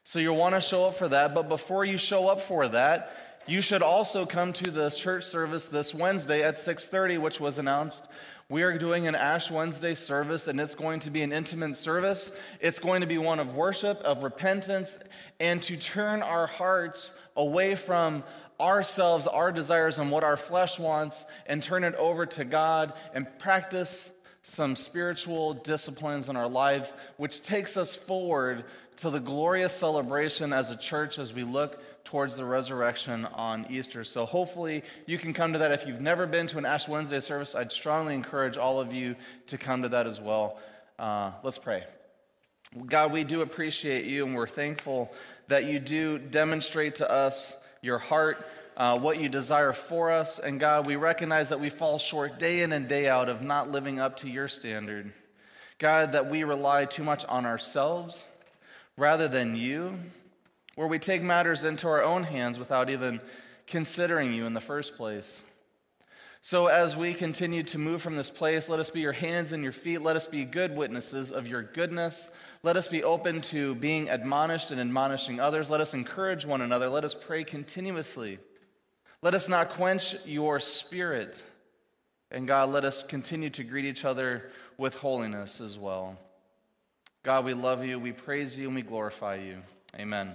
So 0.04 0.18
you'll 0.18 0.36
want 0.36 0.54
to 0.54 0.60
show 0.60 0.86
up 0.86 0.96
for 0.96 1.08
that. 1.08 1.34
But 1.34 1.48
before 1.48 1.84
you 1.84 1.96
show 1.96 2.28
up 2.28 2.40
for 2.40 2.68
that, 2.68 3.16
you 3.46 3.60
should 3.60 3.82
also 3.82 4.24
come 4.24 4.52
to 4.54 4.70
the 4.70 4.90
church 4.90 5.24
service 5.24 5.66
this 5.66 5.94
Wednesday 5.94 6.42
at 6.42 6.56
6:30, 6.56 7.18
which 7.18 7.40
was 7.40 7.58
announced. 7.58 8.08
We 8.48 8.62
are 8.62 8.76
doing 8.76 9.06
an 9.06 9.14
Ash 9.14 9.50
Wednesday 9.50 9.94
service, 9.94 10.48
and 10.48 10.60
it's 10.60 10.74
going 10.74 11.00
to 11.00 11.10
be 11.10 11.22
an 11.22 11.32
intimate 11.32 11.76
service. 11.76 12.32
It's 12.60 12.78
going 12.78 13.00
to 13.00 13.06
be 13.06 13.18
one 13.18 13.40
of 13.40 13.54
worship, 13.54 14.00
of 14.02 14.22
repentance, 14.22 14.98
and 15.40 15.62
to 15.62 15.76
turn 15.76 16.22
our 16.22 16.46
hearts 16.46 17.14
away 17.36 17.74
from 17.74 18.22
ourselves, 18.60 19.26
our 19.26 19.50
desires, 19.50 19.98
and 19.98 20.10
what 20.10 20.24
our 20.24 20.36
flesh 20.36 20.78
wants, 20.78 21.24
and 21.46 21.62
turn 21.62 21.84
it 21.84 21.94
over 21.96 22.26
to 22.26 22.44
God 22.44 22.92
and 23.14 23.26
practice 23.38 24.10
some 24.42 24.76
spiritual 24.76 25.54
disciplines 25.54 26.28
in 26.28 26.36
our 26.36 26.48
lives, 26.48 26.92
which 27.16 27.42
takes 27.42 27.76
us 27.76 27.96
forward 27.96 28.64
to 28.96 29.10
the 29.10 29.20
glorious 29.20 29.72
celebration 29.72 30.52
as 30.52 30.70
a 30.70 30.76
church 30.76 31.18
as 31.18 31.32
we 31.32 31.42
look 31.42 31.80
towards 32.04 32.36
the 32.36 32.44
resurrection 32.44 33.24
on 33.26 33.66
Easter. 33.70 34.04
So 34.04 34.26
hopefully 34.26 34.82
you 35.06 35.18
can 35.18 35.32
come 35.32 35.52
to 35.54 35.58
that. 35.60 35.72
If 35.72 35.86
you've 35.86 36.00
never 36.00 36.26
been 36.26 36.46
to 36.48 36.58
an 36.58 36.66
Ash 36.66 36.86
Wednesday 36.86 37.20
service, 37.20 37.54
I'd 37.54 37.72
strongly 37.72 38.14
encourage 38.14 38.56
all 38.56 38.80
of 38.80 38.92
you 38.92 39.16
to 39.48 39.58
come 39.58 39.82
to 39.82 39.88
that 39.90 40.06
as 40.06 40.20
well. 40.20 40.58
Uh, 40.98 41.32
let's 41.42 41.58
pray. 41.58 41.84
God, 42.86 43.12
we 43.12 43.24
do 43.24 43.42
appreciate 43.42 44.04
you, 44.04 44.26
and 44.26 44.34
we're 44.34 44.46
thankful 44.46 45.12
that 45.48 45.64
you 45.66 45.78
do 45.78 46.18
demonstrate 46.18 46.96
to 46.96 47.10
us 47.10 47.56
your 47.82 47.98
heart, 47.98 48.46
uh, 48.76 48.98
what 48.98 49.20
you 49.20 49.28
desire 49.28 49.72
for 49.72 50.10
us. 50.10 50.38
And 50.38 50.58
God, 50.58 50.86
we 50.86 50.96
recognize 50.96 51.50
that 51.50 51.60
we 51.60 51.70
fall 51.70 51.98
short 51.98 52.38
day 52.38 52.62
in 52.62 52.72
and 52.72 52.88
day 52.88 53.08
out 53.08 53.28
of 53.28 53.42
not 53.42 53.70
living 53.70 54.00
up 54.00 54.18
to 54.18 54.28
your 54.28 54.48
standard. 54.48 55.12
God, 55.78 56.12
that 56.12 56.30
we 56.30 56.44
rely 56.44 56.84
too 56.84 57.04
much 57.04 57.24
on 57.26 57.46
ourselves 57.46 58.24
rather 58.96 59.28
than 59.28 59.56
you, 59.56 59.98
where 60.76 60.88
we 60.88 60.98
take 60.98 61.22
matters 61.22 61.64
into 61.64 61.88
our 61.88 62.02
own 62.02 62.22
hands 62.22 62.58
without 62.58 62.90
even 62.90 63.20
considering 63.66 64.32
you 64.32 64.46
in 64.46 64.54
the 64.54 64.60
first 64.60 64.96
place. 64.96 65.42
So, 66.42 66.66
as 66.66 66.94
we 66.94 67.14
continue 67.14 67.62
to 67.62 67.78
move 67.78 68.02
from 68.02 68.16
this 68.16 68.28
place, 68.28 68.68
let 68.68 68.78
us 68.78 68.90
be 68.90 69.00
your 69.00 69.12
hands 69.12 69.52
and 69.52 69.62
your 69.62 69.72
feet. 69.72 70.02
Let 70.02 70.14
us 70.14 70.26
be 70.26 70.44
good 70.44 70.76
witnesses 70.76 71.32
of 71.32 71.48
your 71.48 71.62
goodness. 71.62 72.28
Let 72.62 72.76
us 72.76 72.86
be 72.86 73.02
open 73.02 73.40
to 73.42 73.74
being 73.76 74.10
admonished 74.10 74.70
and 74.70 74.78
admonishing 74.78 75.40
others. 75.40 75.70
Let 75.70 75.80
us 75.80 75.94
encourage 75.94 76.44
one 76.44 76.60
another. 76.60 76.90
Let 76.90 77.04
us 77.04 77.14
pray 77.14 77.44
continuously. 77.44 78.38
Let 79.22 79.32
us 79.32 79.48
not 79.48 79.70
quench 79.70 80.16
your 80.26 80.60
spirit. 80.60 81.42
And 82.30 82.46
God, 82.46 82.70
let 82.72 82.84
us 82.84 83.02
continue 83.02 83.48
to 83.48 83.64
greet 83.64 83.86
each 83.86 84.04
other 84.04 84.50
with 84.76 84.94
holiness 84.96 85.62
as 85.62 85.78
well. 85.78 86.18
God, 87.22 87.46
we 87.46 87.54
love 87.54 87.86
you, 87.86 87.98
we 87.98 88.12
praise 88.12 88.58
you, 88.58 88.66
and 88.66 88.74
we 88.74 88.82
glorify 88.82 89.36
you. 89.36 89.62
Amen. 89.98 90.34